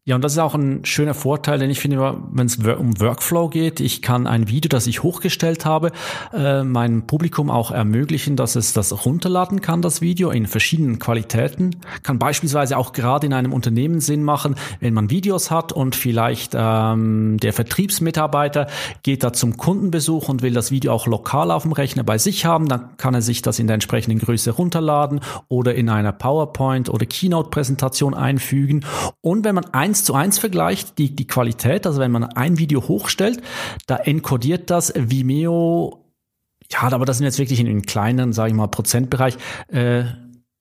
Ja, 0.09 0.15
und 0.15 0.23
das 0.23 0.31
ist 0.31 0.39
auch 0.39 0.55
ein 0.55 0.83
schöner 0.85 1.13
Vorteil, 1.13 1.59
denn 1.59 1.69
ich 1.69 1.79
finde, 1.79 2.17
wenn 2.31 2.47
es 2.47 2.57
um 2.57 2.99
Workflow 2.99 3.47
geht, 3.47 3.79
ich 3.79 4.01
kann 4.01 4.25
ein 4.25 4.47
Video, 4.47 4.67
das 4.67 4.87
ich 4.87 5.03
hochgestellt 5.03 5.67
habe, 5.67 5.91
äh, 6.33 6.63
meinem 6.63 7.05
Publikum 7.05 7.51
auch 7.51 7.69
ermöglichen, 7.69 8.35
dass 8.35 8.55
es 8.55 8.73
das 8.73 9.05
runterladen 9.05 9.61
kann, 9.61 9.83
das 9.83 10.01
Video 10.01 10.31
in 10.31 10.47
verschiedenen 10.47 10.97
Qualitäten. 10.97 11.75
Kann 12.01 12.17
beispielsweise 12.17 12.79
auch 12.79 12.91
gerade 12.93 13.27
in 13.27 13.33
einem 13.33 13.53
Unternehmen 13.53 13.99
Sinn 13.99 14.23
machen, 14.23 14.55
wenn 14.79 14.95
man 14.95 15.11
Videos 15.11 15.51
hat 15.51 15.73
und 15.73 15.95
vielleicht 15.95 16.53
ähm, 16.55 17.37
der 17.37 17.53
Vertriebsmitarbeiter 17.53 18.65
geht 19.03 19.23
da 19.23 19.31
zum 19.31 19.57
Kundenbesuch 19.57 20.27
und 20.27 20.41
will 20.41 20.53
das 20.53 20.71
Video 20.71 20.91
auch 20.91 21.05
lokal 21.05 21.51
auf 21.51 21.61
dem 21.61 21.71
Rechner 21.71 22.03
bei 22.03 22.17
sich 22.17 22.45
haben, 22.45 22.67
dann 22.67 22.97
kann 22.97 23.13
er 23.13 23.21
sich 23.21 23.43
das 23.43 23.59
in 23.59 23.67
der 23.67 23.75
entsprechenden 23.75 24.17
Größe 24.17 24.49
runterladen 24.49 25.19
oder 25.49 25.75
in 25.75 25.87
einer 25.87 26.13
PowerPoint 26.13 26.89
oder 26.89 27.05
Keynote-Präsentation 27.05 28.15
einfügen. 28.15 28.83
Und 29.21 29.45
wenn 29.45 29.53
man 29.53 29.65
eins 29.65 29.98
eins 29.99 30.05
zu 30.05 30.13
eins 30.13 30.39
vergleicht, 30.39 30.97
die, 30.97 31.15
die 31.15 31.27
Qualität, 31.27 31.85
also 31.85 31.99
wenn 31.99 32.11
man 32.11 32.23
ein 32.23 32.57
Video 32.57 32.87
hochstellt, 32.87 33.41
da 33.85 33.97
encodiert 33.97 34.69
das 34.69 34.93
Vimeo, 34.95 36.05
ja, 36.71 36.81
aber 36.83 37.05
das 37.05 37.17
sind 37.17 37.25
jetzt 37.25 37.39
wirklich 37.39 37.59
in 37.59 37.67
einem 37.67 37.81
kleinen, 37.81 38.31
sage 38.31 38.49
ich 38.49 38.55
mal, 38.55 38.67
Prozentbereich, 38.67 39.37
äh, 39.67 40.03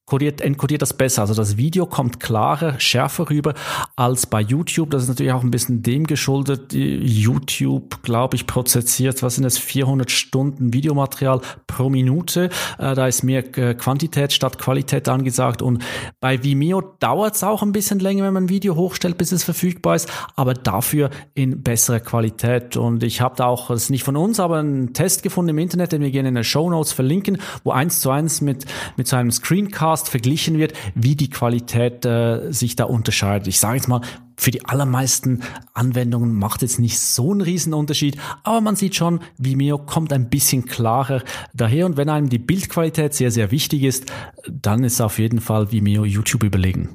kodiert, 0.09 0.41
encodiert 0.41 0.81
das 0.81 0.95
besser. 0.95 1.23
Also 1.23 1.35
das 1.35 1.59
Video 1.59 1.85
kommt 1.85 2.19
klarer, 2.19 2.81
schärfer 2.81 3.29
rüber 3.29 3.53
als 3.95 4.27
bei 4.27 4.41
YouTube. 4.41 4.91
Das 4.91 5.03
ist 5.03 5.09
natürlich 5.09 5.33
auch 5.33 5.43
ein 5.43 5.51
bisschen 5.51 5.83
dem 5.83 6.07
geschuldet. 6.07 6.73
YouTube, 6.73 8.03
glaube 8.03 8.37
ich, 8.37 8.47
prozessiert, 8.47 9.23
was 9.23 9.35
sind 9.35 9.45
das, 9.45 9.59
400 9.59 10.11
Stunden 10.11 10.73
Videomaterial 10.73 11.43
pro 11.67 11.91
Minute. 11.91 12.49
Äh, 12.79 12.95
da 12.95 13.07
ist 13.07 13.23
mehr 13.23 13.45
äh, 13.59 13.75
Quantität 13.75 14.33
statt 14.33 14.59
Qualität 14.59 15.09
angesagt. 15.09 15.61
Und 15.61 15.85
bei 16.21 16.43
Vimeo 16.43 16.81
dauert 17.01 17.35
es 17.35 17.45
auch 17.45 17.63
ein 17.63 17.73
bisschen 17.73 17.99
länger, 17.99 18.25
wenn 18.25 18.33
man 18.33 18.45
ein 18.45 18.49
Video 18.49 18.77
hochstellt, 18.77 19.19
bis 19.19 19.33
es 19.33 19.45
verfügbar 19.45 19.97
ist, 19.97 20.11
aber 20.37 20.55
dafür 20.55 21.11
in 21.35 21.63
besserer 21.63 22.01
Qualität. 22.01 22.79
Und 22.79 23.03
ich 23.03 23.21
habe 23.21 23.37
da 23.37 23.45
auch, 23.45 23.69
das 23.69 23.85
ist 23.85 23.91
nicht 23.91 24.05
von 24.05 24.17
uns, 24.17 24.41
aber 24.41 24.59
einen 24.59 24.95
Test 24.95 25.23
gefunden 25.23 25.51
im 25.51 25.59
Internet, 25.59 25.93
den 25.93 26.01
wir 26.01 26.11
gerne 26.11 26.31
in 26.31 26.35
den 26.35 26.45
Show 26.45 26.71
Notes 26.71 26.93
verlinken, 26.93 27.39
wo 27.63 27.73
eins 27.73 28.01
zu 28.01 28.11
eins 28.11 28.41
mit, 28.41 28.65
mit 28.97 29.07
so 29.07 29.17
einem 29.17 29.31
Screencast 29.31 29.98
Podcast 29.99 30.09
verglichen 30.09 30.59
wird, 30.59 30.73
wie 30.95 31.17
die 31.17 31.31
Qualität 31.31 32.05
äh, 32.05 32.53
sich 32.53 32.77
da 32.77 32.85
unterscheidet. 32.85 33.49
Ich 33.49 33.59
sage 33.59 33.77
jetzt 33.77 33.89
mal, 33.89 34.01
für 34.37 34.53
die 34.53 34.65
allermeisten 34.65 35.43
Anwendungen 35.75 36.33
macht 36.35 36.63
jetzt 36.63 36.79
nicht 36.79 37.01
so 37.01 37.33
einen 37.33 37.41
riesen 37.41 37.75
Unterschied, 37.75 38.17
aber 38.45 38.61
man 38.61 38.77
sieht 38.77 38.95
schon, 38.95 39.21
Vimeo 39.37 39.79
kommt 39.79 40.13
ein 40.13 40.29
bisschen 40.29 40.67
klarer 40.67 41.23
daher 41.53 41.87
und 41.87 41.97
wenn 41.97 42.09
einem 42.09 42.29
die 42.29 42.39
Bildqualität 42.39 43.15
sehr, 43.15 43.33
sehr 43.33 43.51
wichtig 43.51 43.83
ist, 43.83 44.07
dann 44.49 44.85
ist 44.85 45.01
auf 45.01 45.19
jeden 45.19 45.41
Fall 45.41 45.73
Vimeo 45.73 46.05
YouTube 46.05 46.45
überlegen 46.45 46.91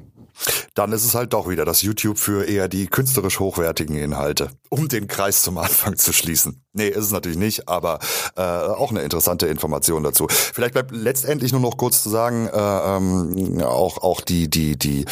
dann 0.74 0.90
ist 0.90 1.04
es 1.04 1.14
halt 1.14 1.32
doch 1.32 1.48
wieder 1.48 1.64
das 1.64 1.82
YouTube 1.82 2.18
für 2.18 2.44
eher 2.44 2.66
die 2.66 2.88
künstlerisch 2.88 3.38
hochwertigen 3.38 3.96
Inhalte, 3.96 4.50
um 4.68 4.88
den 4.88 5.06
Kreis 5.06 5.42
zum 5.42 5.58
Anfang 5.58 5.96
zu 5.96 6.12
schließen. 6.12 6.63
Nee, 6.76 6.88
ist 6.88 7.04
es 7.04 7.12
natürlich 7.12 7.38
nicht, 7.38 7.68
aber 7.68 8.00
äh, 8.36 8.42
auch 8.42 8.90
eine 8.90 9.02
interessante 9.02 9.46
Information 9.46 10.02
dazu. 10.02 10.26
Vielleicht 10.28 10.74
bleibt 10.74 10.90
letztendlich 10.90 11.52
nur 11.52 11.60
noch 11.60 11.76
kurz 11.76 12.02
zu 12.02 12.10
sagen, 12.10 12.48
äh, 12.48 12.50
ähm, 12.58 13.62
auch 13.62 13.98
auch 13.98 14.20
die 14.20 14.50
die 14.50 14.76
die 14.76 15.04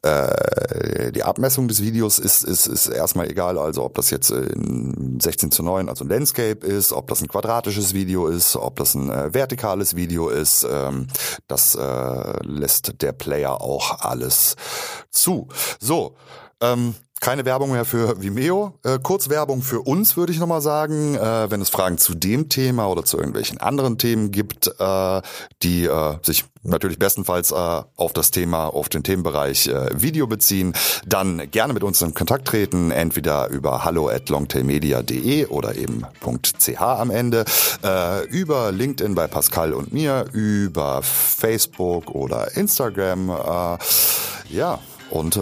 äh, 0.00 1.12
die 1.12 1.22
Abmessung 1.22 1.68
des 1.68 1.82
Videos 1.82 2.18
ist 2.18 2.42
ist 2.42 2.66
ist 2.66 2.86
erstmal 2.86 3.30
egal, 3.30 3.58
also 3.58 3.84
ob 3.84 3.94
das 3.96 4.08
jetzt 4.08 4.30
in 4.30 5.20
16 5.20 5.50
zu 5.50 5.62
9, 5.62 5.90
also 5.90 6.04
ein 6.04 6.08
Landscape 6.08 6.66
ist, 6.66 6.94
ob 6.94 7.08
das 7.08 7.20
ein 7.20 7.28
quadratisches 7.28 7.92
Video 7.92 8.26
ist, 8.26 8.56
ob 8.56 8.76
das 8.76 8.94
ein 8.94 9.10
äh, 9.10 9.34
vertikales 9.34 9.96
Video 9.96 10.30
ist, 10.30 10.66
ähm, 10.68 11.08
das 11.48 11.74
äh, 11.74 12.46
lässt 12.46 13.02
der 13.02 13.12
Player 13.12 13.60
auch 13.60 14.00
alles 14.00 14.56
zu. 15.10 15.48
So, 15.80 16.16
ähm, 16.62 16.94
keine 17.20 17.44
Werbung 17.44 17.72
mehr 17.72 17.84
für 17.84 18.22
Vimeo. 18.22 18.78
Äh, 18.82 18.98
kurz 19.02 19.28
Werbung 19.28 19.62
für 19.62 19.80
uns, 19.80 20.16
würde 20.16 20.32
ich 20.32 20.38
nochmal 20.38 20.60
sagen. 20.60 21.14
Äh, 21.14 21.50
wenn 21.50 21.60
es 21.60 21.70
Fragen 21.70 21.98
zu 21.98 22.14
dem 22.14 22.48
Thema 22.48 22.86
oder 22.88 23.04
zu 23.04 23.16
irgendwelchen 23.16 23.58
anderen 23.58 23.98
Themen 23.98 24.30
gibt, 24.30 24.68
äh, 24.78 25.22
die 25.62 25.84
äh, 25.84 26.16
sich 26.22 26.44
natürlich 26.64 26.98
bestenfalls 26.98 27.50
äh, 27.52 27.54
auf 27.54 28.12
das 28.12 28.30
Thema, 28.30 28.66
auf 28.66 28.88
den 28.88 29.02
Themenbereich 29.02 29.68
äh, 29.68 29.90
Video 29.94 30.26
beziehen, 30.26 30.74
dann 31.06 31.50
gerne 31.50 31.72
mit 31.72 31.84
uns 31.84 32.02
in 32.02 32.14
Kontakt 32.14 32.48
treten, 32.48 32.90
entweder 32.90 33.48
über 33.48 33.84
hallo 33.84 34.08
at 34.08 34.28
longtailmedia.de 34.28 35.46
oder 35.46 35.76
eben 35.76 36.04
.ch 36.20 36.80
am 36.80 37.10
Ende, 37.10 37.44
äh, 37.82 38.26
über 38.26 38.72
LinkedIn 38.72 39.14
bei 39.14 39.28
Pascal 39.28 39.72
und 39.72 39.92
mir, 39.92 40.26
über 40.32 41.02
Facebook 41.02 42.10
oder 42.10 42.56
Instagram. 42.56 43.30
Äh, 43.30 43.78
ja, 44.50 44.78
und 45.10 45.36
äh, 45.36 45.40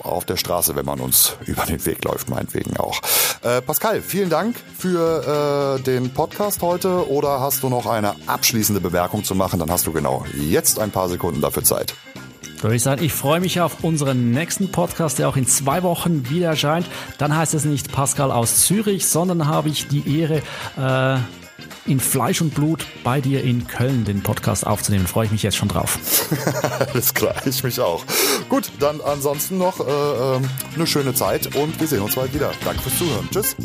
auf 0.00 0.24
der 0.24 0.36
Straße, 0.36 0.76
wenn 0.76 0.86
man 0.86 1.00
uns 1.00 1.36
über 1.46 1.64
den 1.64 1.84
Weg 1.86 2.04
läuft, 2.04 2.28
meinetwegen 2.28 2.76
auch. 2.76 3.00
Äh, 3.42 3.62
Pascal, 3.62 4.00
vielen 4.02 4.30
Dank 4.30 4.56
für 4.78 5.78
äh, 5.78 5.82
den 5.82 6.10
Podcast 6.10 6.62
heute. 6.62 7.08
Oder 7.10 7.40
hast 7.40 7.62
du 7.62 7.68
noch 7.68 7.86
eine 7.86 8.14
abschließende 8.26 8.80
Bemerkung 8.80 9.24
zu 9.24 9.34
machen? 9.34 9.58
Dann 9.58 9.70
hast 9.70 9.86
du 9.86 9.92
genau 9.92 10.24
jetzt 10.38 10.78
ein 10.78 10.90
paar 10.90 11.08
Sekunden 11.08 11.40
dafür 11.40 11.64
Zeit. 11.64 11.94
Würde 12.64 12.76
ich 12.76 12.82
sagen, 12.82 13.04
ich 13.04 13.12
freue 13.12 13.40
mich 13.40 13.60
auf 13.60 13.84
unseren 13.84 14.30
nächsten 14.30 14.72
Podcast, 14.72 15.18
der 15.18 15.28
auch 15.28 15.36
in 15.36 15.46
zwei 15.46 15.82
Wochen 15.82 16.30
wieder 16.30 16.48
erscheint. 16.48 16.86
Dann 17.18 17.36
heißt 17.36 17.52
es 17.52 17.66
nicht 17.66 17.92
Pascal 17.92 18.32
aus 18.32 18.64
Zürich, 18.64 19.06
sondern 19.06 19.46
habe 19.46 19.68
ich 19.68 19.86
die 19.88 20.20
Ehre, 20.20 20.38
äh, 20.78 21.18
in 21.86 22.00
Fleisch 22.00 22.40
und 22.40 22.54
Blut 22.54 22.86
bei 23.02 23.20
dir 23.20 23.42
in 23.42 23.66
Köln 23.66 24.04
den 24.04 24.22
Podcast 24.22 24.66
aufzunehmen. 24.66 25.06
Freue 25.06 25.26
ich 25.26 25.32
mich 25.32 25.42
jetzt 25.42 25.56
schon 25.56 25.68
drauf. 25.68 25.98
Alles 26.92 27.14
klar, 27.14 27.34
ich 27.46 27.62
mich 27.62 27.80
auch. 27.80 28.04
Gut, 28.48 28.70
dann 28.80 29.00
ansonsten 29.00 29.58
noch 29.58 29.80
äh, 29.80 30.36
ähm, 30.36 30.48
eine 30.74 30.86
schöne 30.86 31.14
Zeit 31.14 31.54
und 31.54 31.78
wir 31.80 31.86
sehen 31.86 32.00
uns 32.00 32.14
bald 32.14 32.34
wieder. 32.34 32.52
Danke 32.64 32.82
fürs 32.82 32.98
Zuhören. 32.98 33.28
Tschüss. 33.30 33.56